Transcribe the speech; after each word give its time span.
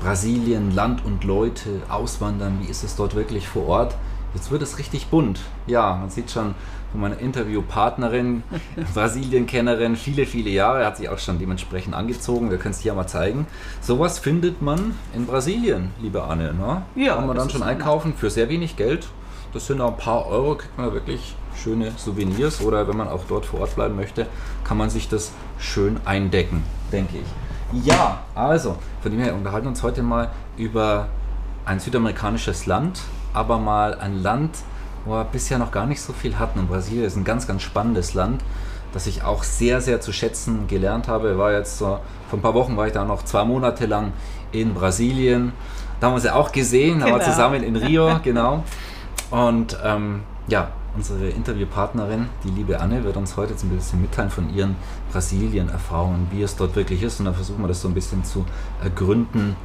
Brasilien, 0.00 0.74
Land 0.74 1.04
und 1.04 1.24
Leute, 1.24 1.82
Auswandern, 1.90 2.58
wie 2.62 2.70
ist 2.70 2.84
es 2.84 2.96
dort 2.96 3.14
wirklich 3.14 3.46
vor 3.46 3.68
Ort? 3.68 3.96
Jetzt 4.34 4.50
wird 4.50 4.62
es 4.62 4.78
richtig 4.78 5.08
bunt. 5.08 5.40
Ja, 5.66 5.94
man 5.96 6.08
sieht 6.08 6.30
schon 6.30 6.54
von 6.90 7.00
meiner 7.02 7.18
Interviewpartnerin, 7.18 8.42
Brasilien-Kennerin, 8.94 9.96
viele, 9.96 10.24
viele 10.24 10.48
Jahre, 10.48 10.86
hat 10.86 10.96
sich 10.96 11.10
auch 11.10 11.18
schon 11.18 11.38
dementsprechend 11.38 11.94
angezogen. 11.94 12.50
Wir 12.50 12.56
können 12.56 12.72
es 12.72 12.80
hier 12.80 12.94
mal 12.94 13.06
zeigen. 13.06 13.46
Sowas 13.82 14.18
findet 14.18 14.62
man 14.62 14.94
in 15.14 15.26
Brasilien, 15.26 15.90
liebe 16.00 16.24
Anne. 16.24 16.54
Ne? 16.54 16.82
Ja. 16.94 17.16
Kann 17.16 17.26
man 17.26 17.36
dann 17.36 17.50
schon 17.50 17.62
einkaufen 17.62 18.14
für 18.16 18.30
sehr 18.30 18.48
wenig 18.48 18.76
Geld. 18.76 19.06
Das 19.52 19.66
sind 19.66 19.80
auch 19.82 19.90
ein 19.90 19.98
paar 19.98 20.26
Euro, 20.26 20.54
kriegt 20.54 20.78
man 20.78 20.86
da 20.86 20.94
wirklich 20.94 21.34
schöne 21.62 21.92
Souvenirs. 21.98 22.62
Oder 22.62 22.88
wenn 22.88 22.96
man 22.96 23.08
auch 23.08 23.24
dort 23.28 23.44
vor 23.44 23.60
Ort 23.60 23.74
bleiben 23.74 23.96
möchte, 23.96 24.26
kann 24.64 24.78
man 24.78 24.88
sich 24.88 25.08
das 25.08 25.32
schön 25.58 26.00
eindecken, 26.06 26.62
denke 26.90 27.18
ich. 27.18 27.49
Ja, 27.72 28.18
also, 28.34 28.76
von 29.00 29.12
dem 29.12 29.20
her 29.20 29.34
unterhalten 29.34 29.66
wir 29.66 29.70
uns 29.70 29.82
heute 29.82 30.02
mal 30.02 30.30
über 30.56 31.06
ein 31.64 31.78
südamerikanisches 31.78 32.66
Land, 32.66 33.02
aber 33.32 33.58
mal 33.58 33.94
ein 33.94 34.22
Land, 34.22 34.50
wo 35.04 35.12
wir 35.12 35.24
bisher 35.24 35.58
noch 35.58 35.70
gar 35.70 35.86
nicht 35.86 36.00
so 36.00 36.12
viel 36.12 36.38
hatten. 36.38 36.58
Und 36.58 36.68
Brasilien 36.68 37.04
ist 37.04 37.16
ein 37.16 37.24
ganz, 37.24 37.46
ganz 37.46 37.62
spannendes 37.62 38.14
Land, 38.14 38.42
das 38.92 39.06
ich 39.06 39.22
auch 39.22 39.44
sehr, 39.44 39.80
sehr 39.80 40.00
zu 40.00 40.12
schätzen 40.12 40.66
gelernt 40.66 41.06
habe. 41.06 41.38
War 41.38 41.52
jetzt 41.52 41.78
so, 41.78 42.00
vor 42.28 42.38
ein 42.38 42.42
paar 42.42 42.54
Wochen 42.54 42.76
war 42.76 42.88
ich 42.88 42.92
da 42.92 43.04
noch 43.04 43.24
zwei 43.24 43.44
Monate 43.44 43.86
lang 43.86 44.12
in 44.50 44.74
Brasilien. 44.74 45.52
Da 46.00 46.08
haben 46.08 46.14
wir 46.14 46.20
sie 46.20 46.34
auch 46.34 46.50
gesehen, 46.50 47.00
genau. 47.00 47.14
aber 47.14 47.24
zusammen 47.24 47.62
in 47.62 47.76
Rio, 47.76 48.18
genau. 48.24 48.64
Und 49.30 49.78
ähm, 49.84 50.22
ja, 50.48 50.70
unsere 50.96 51.28
Interviewpartnerin, 51.28 52.28
die 52.44 52.50
liebe 52.50 52.80
Anne, 52.80 53.04
wird 53.04 53.16
uns 53.16 53.36
heute 53.36 53.52
jetzt 53.52 53.64
ein 53.64 53.70
bisschen 53.70 54.00
mitteilen 54.00 54.30
von 54.30 54.54
ihren 54.54 54.76
Brasilien-Erfahrungen, 55.12 56.28
wie 56.30 56.42
es 56.42 56.56
dort 56.56 56.76
wirklich 56.76 57.02
ist. 57.02 57.20
Und 57.20 57.26
dann 57.26 57.34
versuchen 57.34 57.62
wir 57.62 57.68
das 57.68 57.82
so 57.82 57.88
ein 57.88 57.94
bisschen 57.94 58.24
zu 58.24 58.44
ergründen, 58.82 59.56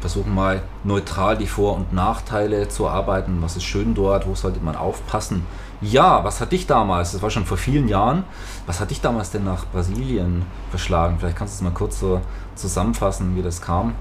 versuchen 0.00 0.34
mal 0.34 0.62
neutral 0.84 1.36
die 1.36 1.46
Vor- 1.46 1.76
und 1.76 1.92
Nachteile 1.92 2.68
zu 2.68 2.84
erarbeiten. 2.84 3.38
Was 3.40 3.56
ist 3.56 3.64
schön 3.64 3.94
dort? 3.94 4.26
Wo 4.26 4.34
sollte 4.34 4.60
man 4.60 4.76
aufpassen? 4.76 5.44
Ja, 5.80 6.24
was 6.24 6.40
hat 6.40 6.52
dich 6.52 6.66
damals, 6.66 7.12
das 7.12 7.22
war 7.22 7.30
schon 7.30 7.46
vor 7.46 7.56
vielen 7.56 7.88
Jahren, 7.88 8.24
was 8.66 8.80
hat 8.80 8.90
dich 8.90 9.00
damals 9.00 9.30
denn 9.30 9.44
nach 9.44 9.66
Brasilien 9.66 10.44
verschlagen? 10.68 11.16
Vielleicht 11.18 11.36
kannst 11.36 11.54
du 11.54 11.56
es 11.64 11.70
mal 11.70 11.76
kurz 11.76 12.00
so 12.00 12.20
zusammenfassen, 12.54 13.34
wie 13.36 13.42
das 13.42 13.62
kam. 13.62 13.94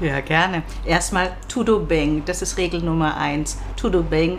Ja, 0.00 0.20
gerne. 0.20 0.64
Erstmal 0.84 1.30
Tudo 1.46 1.78
Bang, 1.78 2.22
das 2.24 2.42
ist 2.42 2.56
Regel 2.56 2.82
Nummer 2.82 3.16
eins. 3.16 3.56
Tudo 3.76 4.02
Bang, 4.02 4.38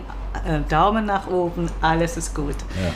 Daumen 0.68 1.06
nach 1.06 1.26
oben, 1.26 1.70
alles 1.80 2.16
ist 2.16 2.34
gut. 2.34 2.56
Ja. 2.82 2.92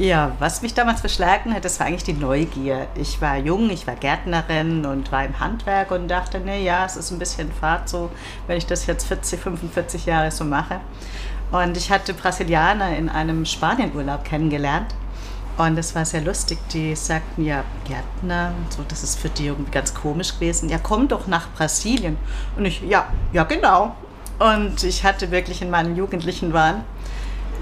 Ja, 0.00 0.32
was 0.38 0.62
mich 0.62 0.72
damals 0.72 1.00
verschlagen 1.00 1.52
hat, 1.52 1.66
das 1.66 1.78
war 1.78 1.86
eigentlich 1.86 2.04
die 2.04 2.14
Neugier. 2.14 2.86
Ich 2.94 3.20
war 3.20 3.36
jung, 3.36 3.68
ich 3.68 3.86
war 3.86 3.96
Gärtnerin 3.96 4.86
und 4.86 5.12
war 5.12 5.26
im 5.26 5.38
Handwerk 5.38 5.90
und 5.90 6.08
dachte, 6.08 6.40
ne, 6.40 6.58
ja, 6.58 6.86
es 6.86 6.96
ist 6.96 7.10
ein 7.10 7.18
bisschen 7.18 7.52
Fahrt 7.52 7.86
so, 7.90 8.10
wenn 8.46 8.56
ich 8.56 8.64
das 8.64 8.86
jetzt 8.86 9.06
40, 9.06 9.38
45 9.38 10.06
Jahre 10.06 10.30
so 10.30 10.44
mache. 10.44 10.80
Und 11.52 11.76
ich 11.76 11.90
hatte 11.90 12.14
Brasilianer 12.14 12.96
in 12.96 13.10
einem 13.10 13.44
Spanienurlaub 13.44 14.24
kennengelernt. 14.24 14.94
Und 15.58 15.76
es 15.76 15.94
war 15.94 16.06
sehr 16.06 16.22
lustig. 16.22 16.58
Die 16.72 16.96
sagten 16.96 17.44
ja, 17.44 17.62
Gärtner, 17.86 18.54
so, 18.70 18.82
das 18.88 19.02
ist 19.02 19.18
für 19.18 19.28
die 19.28 19.48
irgendwie 19.48 19.70
ganz 19.70 19.92
komisch 19.92 20.32
gewesen. 20.32 20.70
Ja, 20.70 20.78
komm 20.82 21.08
doch 21.08 21.26
nach 21.26 21.52
Brasilien. 21.52 22.16
Und 22.56 22.64
ich, 22.64 22.80
ja, 22.80 23.08
ja, 23.34 23.44
genau. 23.44 23.94
Und 24.40 24.82
ich 24.84 25.04
hatte 25.04 25.30
wirklich 25.30 25.60
in 25.60 25.68
meinen 25.68 25.96
jugendlichen 25.96 26.54
Wahn 26.54 26.82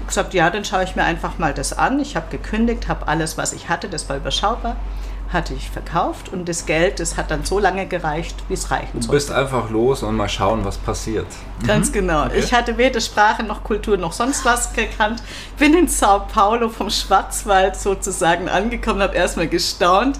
gesagt, 0.07 0.33
ja, 0.33 0.49
dann 0.49 0.63
schaue 0.63 0.85
ich 0.85 0.95
mir 0.95 1.03
einfach 1.03 1.37
mal 1.37 1.53
das 1.53 1.77
an. 1.77 1.99
Ich 1.99 2.15
habe 2.15 2.27
gekündigt, 2.31 2.87
habe 2.87 3.07
alles, 3.07 3.37
was 3.37 3.51
ich 3.51 3.67
hatte, 3.67 3.89
das 3.89 4.07
war 4.07 4.15
überschaubar, 4.15 4.77
hatte 5.31 5.53
ich 5.53 5.69
verkauft 5.69 6.29
und 6.29 6.47
das 6.47 6.65
Geld, 6.65 7.01
das 7.01 7.17
hat 7.17 7.31
dann 7.31 7.43
so 7.43 7.59
lange 7.59 7.85
gereicht, 7.85 8.35
wie 8.47 8.53
es 8.53 8.71
reichen 8.71 8.93
sollte. 8.93 9.07
Du 9.07 9.11
bist 9.11 9.31
einfach 9.31 9.69
los 9.69 10.03
und 10.03 10.15
mal 10.15 10.29
schauen, 10.29 10.63
was 10.63 10.77
passiert. 10.77 11.27
Ganz 11.67 11.89
mhm. 11.89 11.93
genau. 11.93 12.25
Okay. 12.25 12.39
Ich 12.39 12.53
hatte 12.53 12.77
weder 12.77 13.01
Sprache 13.01 13.43
noch 13.43 13.61
Kultur 13.61 13.97
noch 13.97 14.13
sonst 14.13 14.45
was 14.45 14.71
gekannt. 14.71 15.21
Bin 15.57 15.73
in 15.73 15.89
Sao 15.89 16.21
Paulo 16.33 16.69
vom 16.69 16.89
Schwarzwald 16.89 17.75
sozusagen 17.75 18.47
angekommen, 18.47 19.01
habe 19.01 19.15
erstmal 19.15 19.49
gestaunt. 19.49 20.17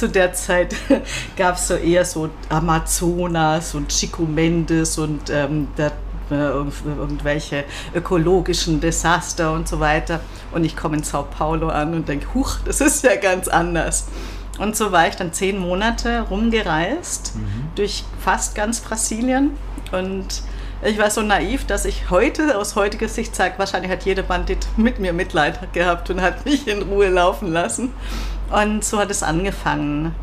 Zu 0.00 0.08
der 0.08 0.32
Zeit 0.32 0.74
gab 1.36 1.56
es 1.56 1.68
so 1.68 1.74
eher 1.74 2.06
so 2.06 2.30
Amazonas 2.48 3.74
und 3.74 3.90
Chico 3.90 4.22
Mendes 4.22 4.96
und 4.96 5.28
ähm, 5.28 5.68
der 5.76 5.92
irgendwelche 6.30 7.64
ökologischen 7.94 8.80
Desaster 8.80 9.52
und 9.52 9.68
so 9.68 9.78
weiter. 9.78 10.20
Und 10.52 10.64
ich 10.64 10.74
komme 10.74 10.96
in 10.96 11.02
Sao 11.02 11.24
Paulo 11.24 11.68
an 11.68 11.92
und 11.92 12.08
denke, 12.08 12.32
huch, 12.32 12.60
das 12.64 12.80
ist 12.80 13.04
ja 13.04 13.16
ganz 13.16 13.46
anders. 13.46 14.06
Und 14.58 14.74
so 14.74 14.90
war 14.90 15.06
ich 15.06 15.16
dann 15.16 15.34
zehn 15.34 15.58
Monate 15.58 16.22
rumgereist 16.30 17.36
mhm. 17.36 17.68
durch 17.74 18.04
fast 18.24 18.54
ganz 18.54 18.80
Brasilien. 18.80 19.50
Und 19.92 20.42
ich 20.82 20.98
war 20.98 21.10
so 21.10 21.22
naiv, 21.22 21.66
dass 21.66 21.84
ich 21.84 22.10
heute 22.10 22.58
aus 22.58 22.74
heutiger 22.74 23.08
Sicht 23.08 23.36
sage, 23.36 23.54
wahrscheinlich 23.58 23.90
hat 23.90 24.04
jeder 24.04 24.22
Bandit 24.22 24.66
mit 24.76 24.98
mir 24.98 25.12
Mitleid 25.12 25.72
gehabt 25.72 26.08
und 26.10 26.22
hat 26.22 26.44
mich 26.44 26.66
in 26.66 26.82
Ruhe 26.82 27.08
laufen 27.08 27.52
lassen. 27.52 27.92
Und 28.50 28.84
so 28.84 28.98
hat 28.98 29.10
es 29.10 29.22
angefangen. 29.22 30.14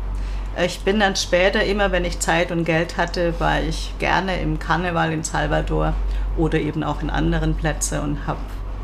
Ich 0.60 0.80
bin 0.80 0.98
dann 0.98 1.14
später 1.14 1.62
immer, 1.64 1.92
wenn 1.92 2.04
ich 2.04 2.18
Zeit 2.18 2.50
und 2.50 2.64
Geld 2.64 2.96
hatte, 2.96 3.38
war 3.38 3.60
ich 3.60 3.94
gerne 4.00 4.40
im 4.40 4.58
Karneval 4.58 5.12
in 5.12 5.22
Salvador 5.22 5.94
oder 6.36 6.58
eben 6.58 6.82
auch 6.82 7.00
in 7.00 7.10
anderen 7.10 7.54
Plätzen 7.54 8.00
und 8.00 8.26
habe 8.26 8.40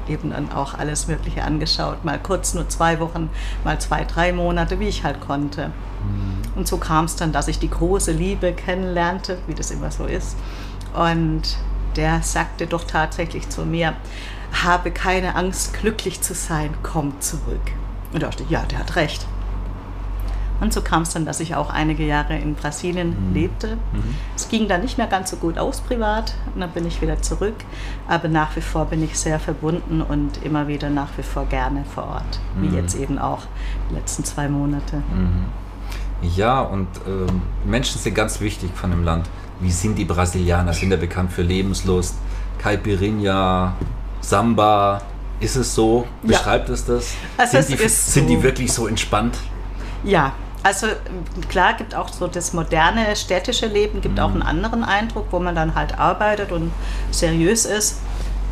eben 0.09 0.31
dann 0.31 0.53
auch 0.53 0.75
alles 0.75 1.09
Mögliche 1.09 1.43
angeschaut. 1.43 2.05
Mal 2.05 2.19
kurz 2.19 2.55
nur 2.55 2.69
zwei 2.69 3.01
Wochen, 3.01 3.31
mal 3.65 3.81
zwei, 3.81 4.05
drei 4.05 4.33
Monate, 4.33 4.79
wie 4.79 4.89
ich 4.89 5.03
halt 5.03 5.21
konnte. 5.21 5.69
Mhm. 5.69 6.43
Und 6.55 6.69
so 6.69 6.77
kam 6.77 7.07
es 7.07 7.17
dann, 7.17 7.33
dass 7.33 7.49
ich 7.49 7.59
die 7.59 7.71
große 7.71 8.13
Liebe 8.13 8.53
kennenlernte, 8.53 9.39
wie 9.47 9.55
das 9.55 9.71
immer 9.71 9.91
so 9.91 10.05
ist. 10.05 10.37
Und 10.95 11.43
der 11.97 12.23
sagte 12.23 12.67
doch 12.67 12.85
tatsächlich 12.85 13.49
zu 13.49 13.65
mir, 13.65 13.95
habe 14.63 14.91
keine 14.91 15.35
Angst, 15.35 15.75
glücklich 15.75 16.21
zu 16.21 16.35
sein, 16.35 16.71
komm 16.83 17.21
zurück. 17.21 17.73
Und 18.13 18.23
da 18.23 18.29
dachte 18.29 18.45
ich, 18.45 18.51
ja, 18.51 18.63
der 18.63 18.79
hat 18.79 18.97
recht. 18.97 19.27
Und 20.61 20.73
so 20.73 20.83
kam 20.83 21.03
es 21.03 21.13
dann, 21.13 21.27
dass 21.27 21.41
ich 21.41 21.57
auch 21.57 21.69
einige 21.69 22.07
Jahre 22.07 22.39
in 22.39 22.55
Brasilien 22.55 23.29
mhm. 23.29 23.35
lebte. 23.35 23.77
Mhm. 23.77 24.15
Es 24.37 24.49
ging 24.49 24.69
dann 24.69 24.83
nicht 24.83 24.99
mehr 24.99 25.09
ganz 25.09 25.31
so 25.31 25.37
gut 25.37 25.59
aus 25.59 25.81
privat 25.81 26.35
und 26.55 26.61
dann 26.61 26.71
bin 26.71 26.87
ich 26.87 27.03
wieder 27.03 27.21
zurück. 27.21 27.57
Aber 28.09 28.29
nach 28.29 28.55
wie 28.55 28.61
vor 28.61 28.87
bin 28.87 29.03
ich 29.03 29.19
sehr 29.19 29.41
verbunden 29.41 30.01
und 30.01 30.43
immer 30.45 30.69
wieder 30.69 30.91
nach 30.91 31.09
wie 31.17 31.23
vor 31.23 31.47
gerne 31.47 31.85
vor 31.95 32.05
Ort. 32.05 32.41
Mhm. 32.57 32.63
Wie 32.63 32.77
jetzt 32.77 32.95
eben 32.95 33.19
auch 33.19 33.43
die 33.91 33.97
letzten 33.97 34.25
zwei 34.25 34.49
Monate. 34.49 34.99
Mhm. 34.99 35.45
Ja, 36.23 36.63
und 36.63 36.89
äh, 36.99 37.69
Menschen 37.69 38.01
sind 38.01 38.15
ganz 38.15 38.41
wichtig 38.41 38.71
von 38.75 38.91
dem 38.91 39.05
Land. 39.05 39.29
Wie 39.61 39.71
sind 39.71 39.97
die 39.97 40.05
Brasilianer? 40.05 40.73
Sind 40.73 40.91
ja 40.91 40.97
bekannt 40.97 41.33
für 41.33 41.43
Lebenslust, 41.43 42.17
Caipirinha, 42.59 43.75
Samba. 44.21 45.03
Ist 45.41 45.57
es 45.57 45.75
so? 45.75 46.07
Beschreibt 46.23 46.69
ja. 46.69 46.75
es 46.75 46.85
das? 46.85 47.15
Also 47.37 47.61
sind, 47.61 47.81
es 47.81 48.07
die, 48.07 48.11
sind 48.13 48.29
so. 48.29 48.35
die 48.35 48.43
wirklich 48.43 48.73
so 48.73 48.87
entspannt? 48.87 49.37
Ja, 50.05 50.33
also 50.63 50.87
klar 51.49 51.75
gibt 51.75 51.95
auch 51.95 52.09
so 52.09 52.27
das 52.27 52.53
moderne 52.53 53.15
städtische 53.17 53.67
Leben, 53.67 54.01
gibt 54.01 54.15
mhm. 54.15 54.21
auch 54.21 54.31
einen 54.31 54.43
anderen 54.43 54.83
Eindruck, 54.85 55.27
wo 55.31 55.39
man 55.39 55.55
dann 55.55 55.75
halt 55.75 55.99
arbeitet 55.99 56.53
und 56.53 56.73
seriös 57.11 57.67
ist. 57.67 58.01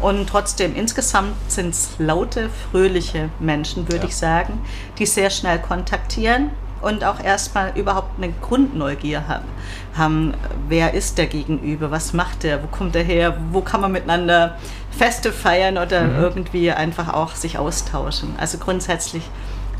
Und 0.00 0.28
trotzdem, 0.28 0.74
insgesamt 0.74 1.34
sind 1.48 1.70
es 1.70 1.90
laute, 1.98 2.50
fröhliche 2.70 3.30
Menschen, 3.38 3.88
würde 3.88 4.02
ja. 4.02 4.08
ich 4.08 4.16
sagen, 4.16 4.60
die 4.98 5.06
sehr 5.06 5.30
schnell 5.30 5.60
kontaktieren 5.60 6.50
und 6.82 7.04
auch 7.04 7.22
erstmal 7.22 7.72
überhaupt 7.76 8.18
eine 8.18 8.32
Grundneugier 8.42 9.28
haben. 9.28 9.48
haben. 9.96 10.34
Wer 10.68 10.94
ist 10.94 11.18
der 11.18 11.26
Gegenüber? 11.26 11.90
Was 11.90 12.12
macht 12.12 12.42
der? 12.42 12.62
Wo 12.62 12.66
kommt 12.66 12.96
er 12.96 13.04
her? 13.04 13.36
Wo 13.50 13.60
kann 13.60 13.80
man 13.80 13.92
miteinander 13.92 14.56
Feste 14.90 15.32
feiern 15.32 15.78
oder 15.78 16.02
mhm. 16.04 16.22
irgendwie 16.22 16.70
einfach 16.70 17.12
auch 17.12 17.34
sich 17.34 17.58
austauschen? 17.58 18.34
Also 18.38 18.58
grundsätzlich 18.58 19.22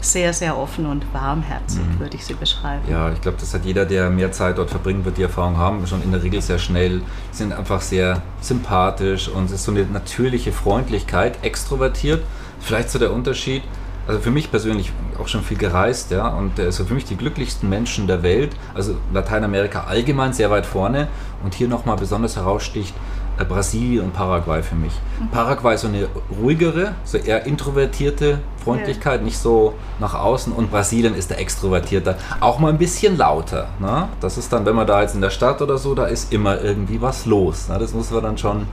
sehr, 0.03 0.33
sehr 0.33 0.59
offen 0.59 0.87
und 0.87 1.05
warmherzig, 1.15 1.81
mhm. 1.81 2.01
würde 2.01 2.17
ich 2.17 2.25
sie 2.25 2.35
beschreiben. 2.35 2.83
Ja, 2.91 3.13
ich 3.13 3.21
glaube, 3.21 3.39
das 3.41 3.55
hat 3.55 3.65
jeder, 3.65 3.85
der 3.87 4.11
mehr 4.11 4.33
Zeit 4.33 4.59
dort 4.59 4.71
verbringt, 4.71 5.05
wird 5.05 5.17
die 5.17 5.23
Erfahrung 5.23 5.57
haben, 5.57 5.87
schon 5.87 6.03
in 6.03 6.11
der 6.11 6.23
Regel 6.23 6.43
sehr 6.43 6.59
schnell, 6.59 7.03
sind 7.31 7.53
einfach 7.53 7.81
sehr 7.81 8.21
sympathisch 8.41 9.29
und 9.29 9.47
es 9.47 9.53
ist 9.53 9.65
so 9.65 9.71
eine 9.71 9.85
natürliche 9.85 10.53
Freundlichkeit, 10.53 11.43
extrovertiert. 11.45 12.25
Vielleicht 12.61 12.91
so 12.91 12.99
der 12.99 13.13
Unterschied, 13.13 13.63
also 14.07 14.21
für 14.21 14.31
mich 14.31 14.51
persönlich 14.51 14.93
auch 15.19 15.29
schon 15.29 15.43
viel 15.43 15.59
gereist, 15.59 16.11
ja, 16.11 16.29
und 16.29 16.59
er 16.59 16.69
ist 16.69 16.81
für 16.81 16.95
mich 16.95 17.05
die 17.05 17.17
glücklichsten 17.17 17.69
Menschen 17.69 18.07
der 18.07 18.23
Welt. 18.23 18.57
Also 18.75 18.97
Lateinamerika 19.13 19.85
allgemein 19.85 20.33
sehr 20.33 20.51
weit 20.51 20.67
vorne 20.67 21.09
und 21.45 21.55
hier 21.55 21.69
nochmal 21.69 21.97
besonders 21.97 22.37
heraussticht 22.37 22.95
äh, 22.95 23.22
Brasilien 23.49 24.05
und 24.05 24.13
Paraguay 24.13 24.63
für 24.63 24.75
mich. 24.75 24.93
Mhm. 25.21 25.29
Paraguay 25.29 25.75
ist 25.75 25.83
so 25.83 25.89
eine 25.89 26.09
ruhigere, 26.41 26.93
so 27.05 27.19
eher 27.19 27.47
introvertierte 27.47 28.39
Freundlichkeit, 28.63 29.21
ja. 29.21 29.25
nicht 29.25 29.39
so 29.39 29.75
nach 29.99 30.15
außen. 30.15 30.53
Und 30.53 30.71
Brasilien 30.71 31.15
ist 31.15 31.31
der 31.31 31.41
extrovertierte, 31.41 32.17
auch 32.41 32.59
mal 32.59 32.71
ein 32.71 32.79
bisschen 32.79 33.17
lauter. 33.17 33.69
Ne? 33.81 34.09
Das 34.21 34.39
ist 34.39 34.53
dann, 34.53 34.65
wenn 34.67 34.75
man 34.75 34.87
da 34.87 35.03
jetzt 35.03 35.15
in 35.15 35.21
der 35.21 35.31
Stadt 35.31 35.61
oder 35.63 35.79
so, 35.79 35.95
da 35.95 36.07
ist 36.07 36.33
immer 36.33 36.61
irgendwie 36.61 37.01
was 37.01 37.27
los. 37.27 37.69
Ne? 37.69 37.79
Das 37.79 37.93
muss 37.93 38.11
man 38.11 38.23
dann 38.23 38.39
schon 38.39 38.67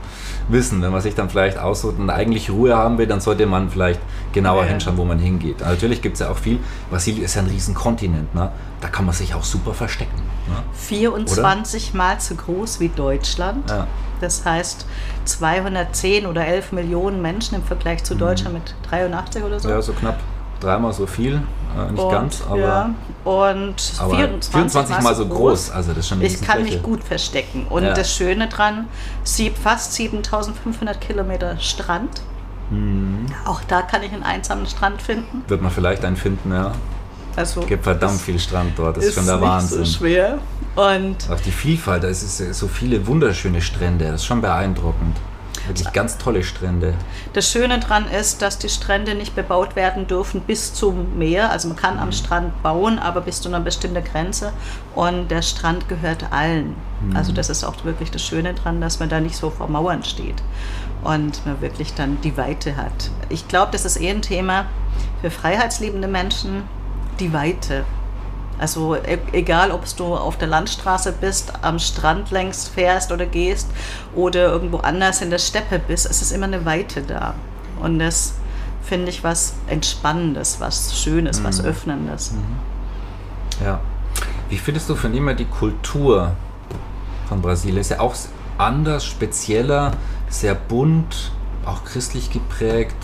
wissen. 0.48 0.82
Wenn 0.82 0.92
man 0.92 1.00
sich 1.00 1.14
dann 1.14 1.28
vielleicht 1.28 1.58
aussucht 1.58 1.98
und 1.98 2.10
eigentlich 2.10 2.50
Ruhe 2.50 2.76
haben 2.76 2.98
will, 2.98 3.06
dann 3.06 3.20
sollte 3.20 3.46
man 3.46 3.70
vielleicht 3.70 4.00
genauer 4.32 4.64
ja. 4.64 4.70
hinschauen, 4.70 4.96
wo 4.96 5.04
man 5.04 5.18
hingeht. 5.18 5.60
Natürlich 5.60 6.02
gibt 6.02 6.14
es 6.14 6.20
ja 6.20 6.30
auch 6.30 6.38
viel. 6.38 6.58
Brasilien 6.90 7.24
ist 7.24 7.34
ja 7.34 7.42
ein 7.42 7.48
Riesenkontinent. 7.48 8.34
Ne? 8.34 8.50
Da 8.80 8.88
kann 8.88 9.04
man 9.04 9.14
sich 9.14 9.34
auch 9.34 9.44
super 9.44 9.74
verstecken. 9.74 10.16
Ne? 10.48 10.56
24 10.72 11.90
Oder? 11.90 11.98
Mal 11.98 12.20
so 12.20 12.34
groß 12.34 12.80
wie 12.80 12.88
Deutschland. 12.88 13.68
Ja. 13.68 13.86
Das 14.20 14.44
heißt 14.44 14.86
210 15.24 16.26
oder 16.26 16.46
11 16.46 16.72
Millionen 16.72 17.22
Menschen 17.22 17.56
im 17.56 17.62
Vergleich 17.62 18.04
zu 18.04 18.14
mhm. 18.14 18.18
Deutschland 18.18 18.54
mit 18.54 18.74
83 18.88 19.42
oder 19.42 19.60
so. 19.60 19.68
Ja, 19.68 19.82
so 19.82 19.92
knapp 19.92 20.18
dreimal 20.60 20.92
so 20.92 21.06
viel, 21.06 21.42
äh, 21.76 21.90
nicht 21.90 22.02
und, 22.02 22.10
ganz, 22.10 22.42
aber, 22.48 22.58
ja. 22.58 22.94
und 23.24 23.92
aber 23.98 24.14
24, 24.14 24.52
24 24.52 25.00
mal 25.00 25.14
so 25.14 25.26
groß. 25.26 25.38
groß. 25.38 25.70
Also 25.70 25.90
das 25.90 25.98
ist 25.98 26.08
schon 26.08 26.22
Ich 26.22 26.40
kann 26.40 26.62
mich 26.62 26.82
gut 26.82 27.02
verstecken. 27.02 27.66
Und 27.68 27.84
ja. 27.84 27.94
das 27.94 28.14
Schöne 28.14 28.48
dran, 28.48 28.86
sieb, 29.24 29.56
fast 29.56 29.94
7500 29.94 31.00
Kilometer 31.00 31.58
Strand. 31.58 32.22
Mhm. 32.70 33.26
Auch 33.46 33.62
da 33.66 33.82
kann 33.82 34.02
ich 34.02 34.12
einen 34.12 34.22
einsamen 34.22 34.66
Strand 34.66 35.02
finden. 35.02 35.42
Wird 35.48 35.62
man 35.62 35.70
vielleicht 35.70 36.04
einen 36.04 36.16
finden, 36.16 36.52
ja. 36.52 36.72
Also, 37.36 37.60
gibt 37.62 37.84
verdammt 37.84 38.20
viel 38.20 38.38
Strand 38.38 38.72
dort, 38.76 38.96
das 38.96 39.04
ist, 39.04 39.10
ist 39.10 39.16
schon 39.16 39.26
der 39.26 39.40
Wahnsinn. 39.40 39.84
So 39.84 39.98
schwer. 39.98 40.38
Und 40.76 41.16
auch 41.30 41.40
die 41.40 41.50
Vielfalt, 41.50 42.04
da 42.04 42.08
ist 42.08 42.38
so 42.38 42.68
viele 42.68 43.06
wunderschöne 43.06 43.60
Strände, 43.60 44.06
das 44.06 44.22
ist 44.22 44.26
schon 44.26 44.40
beeindruckend. 44.40 45.16
Wirklich 45.66 45.92
ganz 45.92 46.16
tolle 46.18 46.42
Strände. 46.42 46.94
Das 47.32 47.48
Schöne 47.48 47.78
daran 47.78 48.08
ist, 48.08 48.42
dass 48.42 48.58
die 48.58 48.68
Strände 48.68 49.14
nicht 49.14 49.36
bebaut 49.36 49.76
werden 49.76 50.06
dürfen 50.06 50.40
bis 50.40 50.72
zum 50.72 51.18
Meer. 51.18 51.50
Also 51.50 51.68
man 51.68 51.76
kann 51.76 51.94
mhm. 51.94 52.00
am 52.00 52.12
Strand 52.12 52.62
bauen, 52.62 52.98
aber 52.98 53.20
bis 53.20 53.40
zu 53.40 53.48
einer 53.48 53.60
bestimmten 53.60 54.02
Grenze. 54.02 54.52
Und 54.94 55.30
der 55.30 55.42
Strand 55.42 55.88
gehört 55.88 56.32
allen. 56.32 56.74
Mhm. 57.02 57.16
Also 57.16 57.32
das 57.32 57.50
ist 57.50 57.62
auch 57.62 57.84
wirklich 57.84 58.10
das 58.10 58.22
Schöne 58.22 58.54
daran, 58.54 58.80
dass 58.80 59.00
man 59.00 59.10
da 59.10 59.20
nicht 59.20 59.36
so 59.36 59.50
vor 59.50 59.68
Mauern 59.68 60.02
steht 60.02 60.42
und 61.04 61.44
man 61.46 61.60
wirklich 61.60 61.94
dann 61.94 62.20
die 62.22 62.36
Weite 62.36 62.76
hat. 62.76 63.10
Ich 63.28 63.46
glaube, 63.48 63.72
das 63.72 63.84
ist 63.84 63.96
eher 63.96 64.14
ein 64.14 64.22
Thema 64.22 64.66
für 65.20 65.30
freiheitsliebende 65.30 66.08
Menschen, 66.08 66.64
die 67.20 67.32
Weite. 67.32 67.84
Also 68.58 68.94
e 68.94 69.18
egal, 69.32 69.70
ob 69.70 69.84
du 69.96 70.14
auf 70.14 70.36
der 70.36 70.48
Landstraße 70.48 71.12
bist, 71.12 71.52
am 71.62 71.78
Strand 71.78 72.30
längst 72.30 72.68
fährst 72.68 73.10
oder 73.10 73.24
gehst 73.24 73.68
oder 74.14 74.50
irgendwo 74.50 74.78
anders 74.78 75.22
in 75.22 75.30
der 75.30 75.38
Steppe 75.38 75.78
bist, 75.78 76.08
es 76.08 76.20
ist 76.20 76.32
immer 76.32 76.44
eine 76.44 76.64
Weite 76.66 77.02
da. 77.02 77.34
Und 77.82 77.98
das 77.98 78.34
finde 78.82 79.08
ich 79.08 79.24
was 79.24 79.54
Entspannendes, 79.66 80.60
was 80.60 81.00
Schönes, 81.00 81.40
mhm. 81.40 81.44
was 81.44 81.64
Öffnendes. 81.64 82.32
Mhm. 82.32 83.64
Ja. 83.64 83.80
Wie 84.50 84.58
findest 84.58 84.90
du 84.90 84.96
von 84.96 85.14
immer 85.14 85.32
die 85.32 85.44
Kultur 85.46 86.32
von 87.28 87.40
Brasilien? 87.40 87.80
Ist 87.80 87.90
ja 87.90 88.00
auch 88.00 88.14
anders, 88.58 89.06
spezieller, 89.06 89.92
sehr 90.28 90.54
bunt, 90.54 91.32
auch 91.64 91.84
christlich 91.84 92.30
geprägt, 92.30 92.96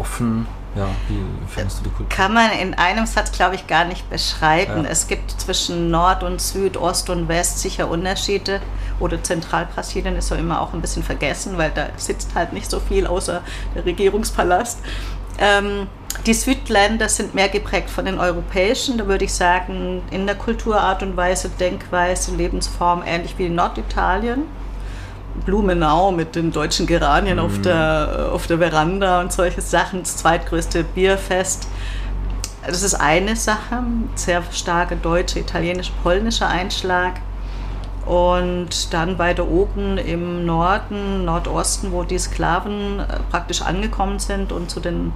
offen. 0.00 0.46
Ja, 0.76 0.88
wie 1.08 1.20
findest 1.48 1.80
du 1.80 1.84
die 1.84 1.90
Kultur? 1.90 2.08
Kann 2.08 2.32
man 2.32 2.52
in 2.52 2.74
einem 2.74 3.06
Satz, 3.06 3.32
glaube 3.32 3.56
ich, 3.56 3.66
gar 3.66 3.84
nicht 3.84 4.08
beschreiben. 4.08 4.84
Ja. 4.84 4.90
Es 4.90 5.08
gibt 5.08 5.32
zwischen 5.32 5.90
Nord 5.90 6.22
und 6.22 6.40
Süd, 6.40 6.76
Ost 6.76 7.10
und 7.10 7.28
West 7.28 7.58
sicher 7.58 7.88
Unterschiede. 7.88 8.60
Oder 9.00 9.22
Zentralbrasilien 9.22 10.16
ist 10.16 10.28
so 10.28 10.34
immer 10.34 10.60
auch 10.60 10.72
ein 10.72 10.80
bisschen 10.80 11.02
vergessen, 11.02 11.58
weil 11.58 11.70
da 11.70 11.88
sitzt 11.96 12.34
halt 12.34 12.52
nicht 12.52 12.70
so 12.70 12.78
viel 12.78 13.06
außer 13.06 13.42
der 13.74 13.84
Regierungspalast. 13.84 14.80
Ähm, 15.38 15.88
die 16.26 16.34
Südländer 16.34 17.08
sind 17.08 17.34
mehr 17.34 17.48
geprägt 17.48 17.88
von 17.88 18.04
den 18.04 18.18
europäischen, 18.18 18.98
da 18.98 19.06
würde 19.06 19.24
ich 19.24 19.32
sagen, 19.32 20.02
in 20.10 20.26
der 20.26 20.34
Kulturart 20.34 21.02
und 21.02 21.16
Weise, 21.16 21.48
Denkweise, 21.48 22.34
Lebensform 22.34 23.02
ähnlich 23.06 23.38
wie 23.38 23.46
in 23.46 23.54
Norditalien. 23.54 24.42
Blumenau 25.40 26.12
mit 26.12 26.36
den 26.36 26.52
deutschen 26.52 26.86
Geranien 26.86 27.36
mhm. 27.38 27.44
auf, 27.44 27.60
der, 27.60 28.30
auf 28.32 28.46
der 28.46 28.58
Veranda 28.58 29.20
und 29.20 29.32
solche 29.32 29.60
Sachen, 29.60 30.00
das 30.00 30.16
zweitgrößte 30.16 30.84
Bierfest. 30.84 31.68
Das 32.66 32.82
ist 32.82 32.94
eine 32.94 33.36
Sache, 33.36 33.82
sehr 34.14 34.42
starker 34.50 34.96
deutscher, 34.96 35.40
italienischer, 35.40 35.92
polnischer 36.02 36.48
Einschlag. 36.48 37.14
Und 38.06 38.92
dann 38.92 39.18
weiter 39.18 39.46
oben 39.46 39.98
im 39.98 40.44
Norden, 40.44 41.24
Nordosten, 41.24 41.92
wo 41.92 42.02
die 42.02 42.18
Sklaven 42.18 42.98
äh, 42.98 43.04
praktisch 43.30 43.62
angekommen 43.62 44.18
sind 44.18 44.52
und 44.52 44.70
zu 44.70 44.80
den 44.80 45.12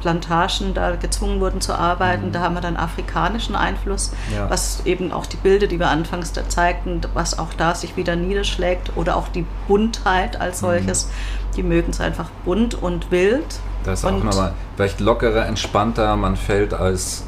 Plantagen 0.00 0.74
da 0.74 0.96
gezwungen 0.96 1.40
wurden 1.40 1.60
zu 1.60 1.74
arbeiten. 1.74 2.28
Mhm. 2.28 2.32
Da 2.32 2.40
haben 2.40 2.54
wir 2.54 2.60
dann 2.60 2.76
afrikanischen 2.76 3.54
Einfluss, 3.54 4.12
ja. 4.34 4.48
was 4.50 4.82
eben 4.84 5.12
auch 5.12 5.26
die 5.26 5.36
Bilder, 5.36 5.66
die 5.66 5.78
wir 5.78 5.88
anfangs 5.88 6.32
da 6.32 6.48
zeigten, 6.48 7.00
was 7.14 7.38
auch 7.38 7.52
da 7.54 7.74
sich 7.74 7.96
wieder 7.96 8.16
niederschlägt 8.16 8.92
oder 8.96 9.16
auch 9.16 9.28
die 9.28 9.46
Buntheit 9.66 10.40
als 10.40 10.62
mhm. 10.62 10.66
solches. 10.66 11.06
Mhm. 11.06 11.56
Die 11.56 11.62
mögen 11.62 11.90
es 11.90 12.00
einfach 12.00 12.30
bunt 12.44 12.74
und 12.80 13.10
wild. 13.10 13.44
Das 13.84 14.00
ist 14.00 14.04
auch 14.04 14.22
nochmal 14.22 14.52
vielleicht 14.76 15.00
lockerer, 15.00 15.46
entspannter. 15.46 16.16
Man 16.16 16.36
fällt 16.36 16.74
als 16.74 17.24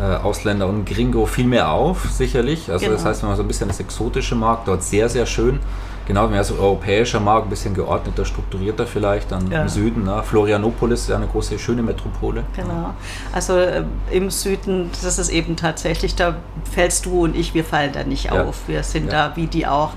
äh, 0.00 0.16
Ausländer 0.16 0.66
und 0.68 0.84
Gringo 0.84 1.26
viel 1.26 1.46
mehr 1.46 1.70
auf, 1.70 2.08
sicherlich. 2.10 2.70
Also 2.70 2.84
genau. 2.84 2.96
das 2.96 3.04
heißt, 3.04 3.22
wenn 3.22 3.30
man 3.30 3.36
so 3.36 3.42
ein 3.42 3.48
bisschen 3.48 3.68
das 3.68 3.80
Exotische 3.80 4.34
mag, 4.34 4.64
dort 4.64 4.82
sehr, 4.82 5.08
sehr 5.08 5.26
schön 5.26 5.60
genau, 6.08 6.26
mehr 6.26 6.42
so 6.42 6.54
europäischer 6.54 7.20
Markt, 7.20 7.46
ein 7.46 7.50
bisschen 7.50 7.74
geordneter, 7.74 8.24
strukturierter 8.24 8.86
vielleicht, 8.86 9.30
dann 9.30 9.48
ja. 9.50 9.62
im 9.62 9.68
Süden. 9.68 10.04
Ne? 10.04 10.22
Florianopolis 10.24 11.02
ist 11.02 11.08
ja 11.10 11.16
eine 11.16 11.28
große, 11.28 11.58
schöne 11.58 11.82
Metropole. 11.82 12.42
Genau. 12.56 12.94
Also 13.32 13.56
äh, 13.56 13.84
im 14.10 14.30
Süden, 14.30 14.90
das 15.02 15.18
ist 15.18 15.28
eben 15.28 15.54
tatsächlich, 15.54 16.16
da 16.16 16.36
fällst 16.72 17.06
du 17.06 17.24
und 17.24 17.36
ich, 17.36 17.54
wir 17.54 17.64
fallen 17.64 17.92
da 17.92 18.02
nicht 18.02 18.24
ja. 18.24 18.42
auf. 18.42 18.62
Wir 18.66 18.82
sind 18.82 19.12
ja. 19.12 19.28
da 19.28 19.36
wie 19.36 19.46
die 19.46 19.66
auch. 19.66 19.92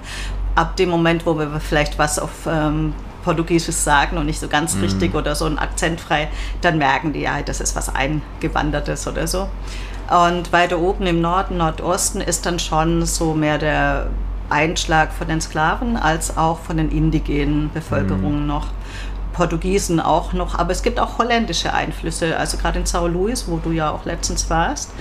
Ab 0.53 0.75
dem 0.75 0.89
Moment, 0.89 1.25
wo 1.25 1.39
wir 1.39 1.59
vielleicht 1.61 1.97
was 1.97 2.19
auf 2.19 2.45
ähm, 2.45 2.93
Portugiesisch 3.23 3.75
sagen 3.75 4.17
und 4.17 4.25
nicht 4.25 4.41
so 4.41 4.49
ganz 4.49 4.75
mhm. 4.75 4.81
richtig 4.81 5.15
oder 5.15 5.33
so 5.33 5.45
ein 5.45 5.57
akzentfrei, 5.57 6.27
dann 6.59 6.77
merken 6.77 7.13
die, 7.13 7.21
ja, 7.21 7.41
das 7.41 7.61
ist 7.61 7.75
was 7.75 7.89
Eingewandertes 7.95 9.07
oder 9.07 9.27
so. 9.27 9.47
Und 10.09 10.51
weiter 10.51 10.77
oben 10.77 11.07
im 11.07 11.21
Norden, 11.21 11.55
Nordosten 11.55 12.19
ist 12.19 12.45
dann 12.45 12.59
schon 12.59 13.05
so 13.05 13.33
mehr 13.33 13.57
der 13.57 14.07
Einschlag 14.51 15.13
von 15.13 15.27
den 15.27 15.41
Sklaven 15.41 15.97
als 15.97 16.37
auch 16.37 16.59
von 16.59 16.77
den 16.77 16.89
indigenen 16.91 17.71
Bevölkerungen 17.73 18.41
mhm. 18.41 18.47
noch. 18.47 18.67
Portugiesen 19.33 19.99
auch 19.99 20.33
noch, 20.33 20.59
aber 20.59 20.71
es 20.71 20.83
gibt 20.83 20.99
auch 20.99 21.17
holländische 21.17 21.73
Einflüsse. 21.73 22.37
Also 22.37 22.57
gerade 22.57 22.79
in 22.79 22.85
Sao 22.85 23.07
Luis, 23.07 23.45
wo 23.47 23.57
du 23.57 23.71
ja 23.71 23.89
auch 23.89 24.05
letztens 24.05 24.49
warst, 24.49 24.91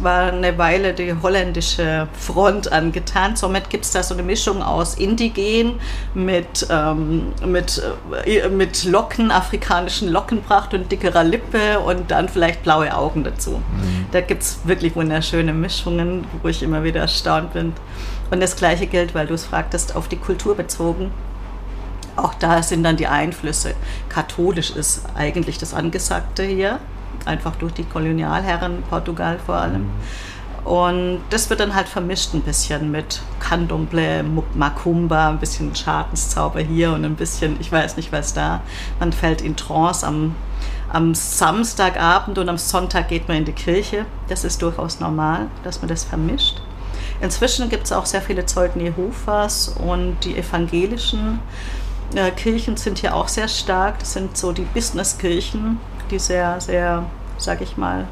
war 0.00 0.32
eine 0.32 0.56
Weile 0.56 0.94
die 0.94 1.14
holländische 1.20 2.08
Front 2.12 2.72
angetan. 2.72 3.36
Somit 3.36 3.68
gibt 3.68 3.84
es 3.84 3.90
da 3.90 4.02
so 4.02 4.14
eine 4.14 4.22
Mischung 4.22 4.62
aus 4.62 4.94
Indigen 4.94 5.74
mit, 6.14 6.66
ähm, 6.70 7.32
mit, 7.44 7.82
äh, 8.24 8.48
mit 8.48 8.84
Locken, 8.84 9.30
afrikanischen 9.30 10.08
Lockenpracht 10.08 10.72
und 10.72 10.90
dickerer 10.90 11.24
Lippe 11.24 11.80
und 11.80 12.10
dann 12.10 12.28
vielleicht 12.28 12.62
blaue 12.62 12.94
Augen 12.94 13.24
dazu. 13.24 13.58
Mhm. 13.58 14.06
Da 14.12 14.20
gibt 14.20 14.42
es 14.42 14.60
wirklich 14.64 14.94
wunderschöne 14.96 15.52
Mischungen, 15.52 16.26
wo 16.42 16.48
ich 16.48 16.62
immer 16.62 16.84
wieder 16.84 17.00
erstaunt 17.00 17.52
bin. 17.52 17.72
Und 18.30 18.40
das 18.40 18.56
Gleiche 18.56 18.86
gilt, 18.86 19.14
weil 19.14 19.26
du 19.26 19.34
es 19.34 19.44
fragtest, 19.44 19.96
auf 19.96 20.08
die 20.08 20.16
Kultur 20.16 20.56
bezogen. 20.56 21.10
Auch 22.16 22.34
da 22.34 22.62
sind 22.62 22.82
dann 22.82 22.96
die 22.96 23.06
Einflüsse. 23.06 23.74
Katholisch 24.08 24.70
ist 24.70 25.04
eigentlich 25.14 25.58
das 25.58 25.74
Angesagte 25.74 26.42
hier, 26.42 26.78
einfach 27.24 27.56
durch 27.56 27.72
die 27.72 27.84
Kolonialherren, 27.84 28.82
Portugal 28.88 29.38
vor 29.44 29.56
allem. 29.56 29.84
Mhm. 29.84 29.90
Und 30.64 31.20
das 31.30 31.48
wird 31.48 31.60
dann 31.60 31.74
halt 31.74 31.88
vermischt 31.88 32.34
ein 32.34 32.42
bisschen 32.42 32.90
mit 32.90 33.22
Candomblé, 33.40 34.22
Macumba, 34.54 35.30
ein 35.30 35.38
bisschen 35.38 35.74
Schadenszauber 35.74 36.60
hier 36.60 36.92
und 36.92 37.04
ein 37.04 37.16
bisschen, 37.16 37.56
ich 37.60 37.72
weiß 37.72 37.96
nicht 37.96 38.12
was 38.12 38.34
da. 38.34 38.60
Man 38.98 39.12
fällt 39.12 39.40
in 39.40 39.56
Trance 39.56 40.06
am, 40.06 40.34
am 40.92 41.14
Samstagabend 41.14 42.38
und 42.38 42.48
am 42.48 42.58
Sonntag 42.58 43.08
geht 43.08 43.26
man 43.26 43.38
in 43.38 43.44
die 43.46 43.52
Kirche. 43.52 44.04
Das 44.28 44.44
ist 44.44 44.60
durchaus 44.60 45.00
normal, 45.00 45.46
dass 45.64 45.80
man 45.80 45.88
das 45.88 46.04
vermischt. 46.04 46.60
Inzwischen 47.20 47.68
gibt 47.68 47.84
es 47.84 47.92
auch 47.92 48.06
sehr 48.06 48.22
viele 48.22 48.46
Zeugen 48.46 48.80
Jehovas 48.80 49.68
und 49.68 50.16
die 50.24 50.36
evangelischen 50.36 51.40
äh, 52.14 52.30
Kirchen 52.30 52.76
sind 52.76 52.98
hier 52.98 53.14
auch 53.14 53.28
sehr 53.28 53.48
stark. 53.48 53.98
Das 53.98 54.14
sind 54.14 54.36
so 54.36 54.52
die 54.52 54.62
Business-Kirchen, 54.62 55.78
die 56.10 56.18
sehr, 56.18 56.60
sehr, 56.60 57.04
sag 57.38 57.60
ich 57.60 57.76
mal, 57.76 58.06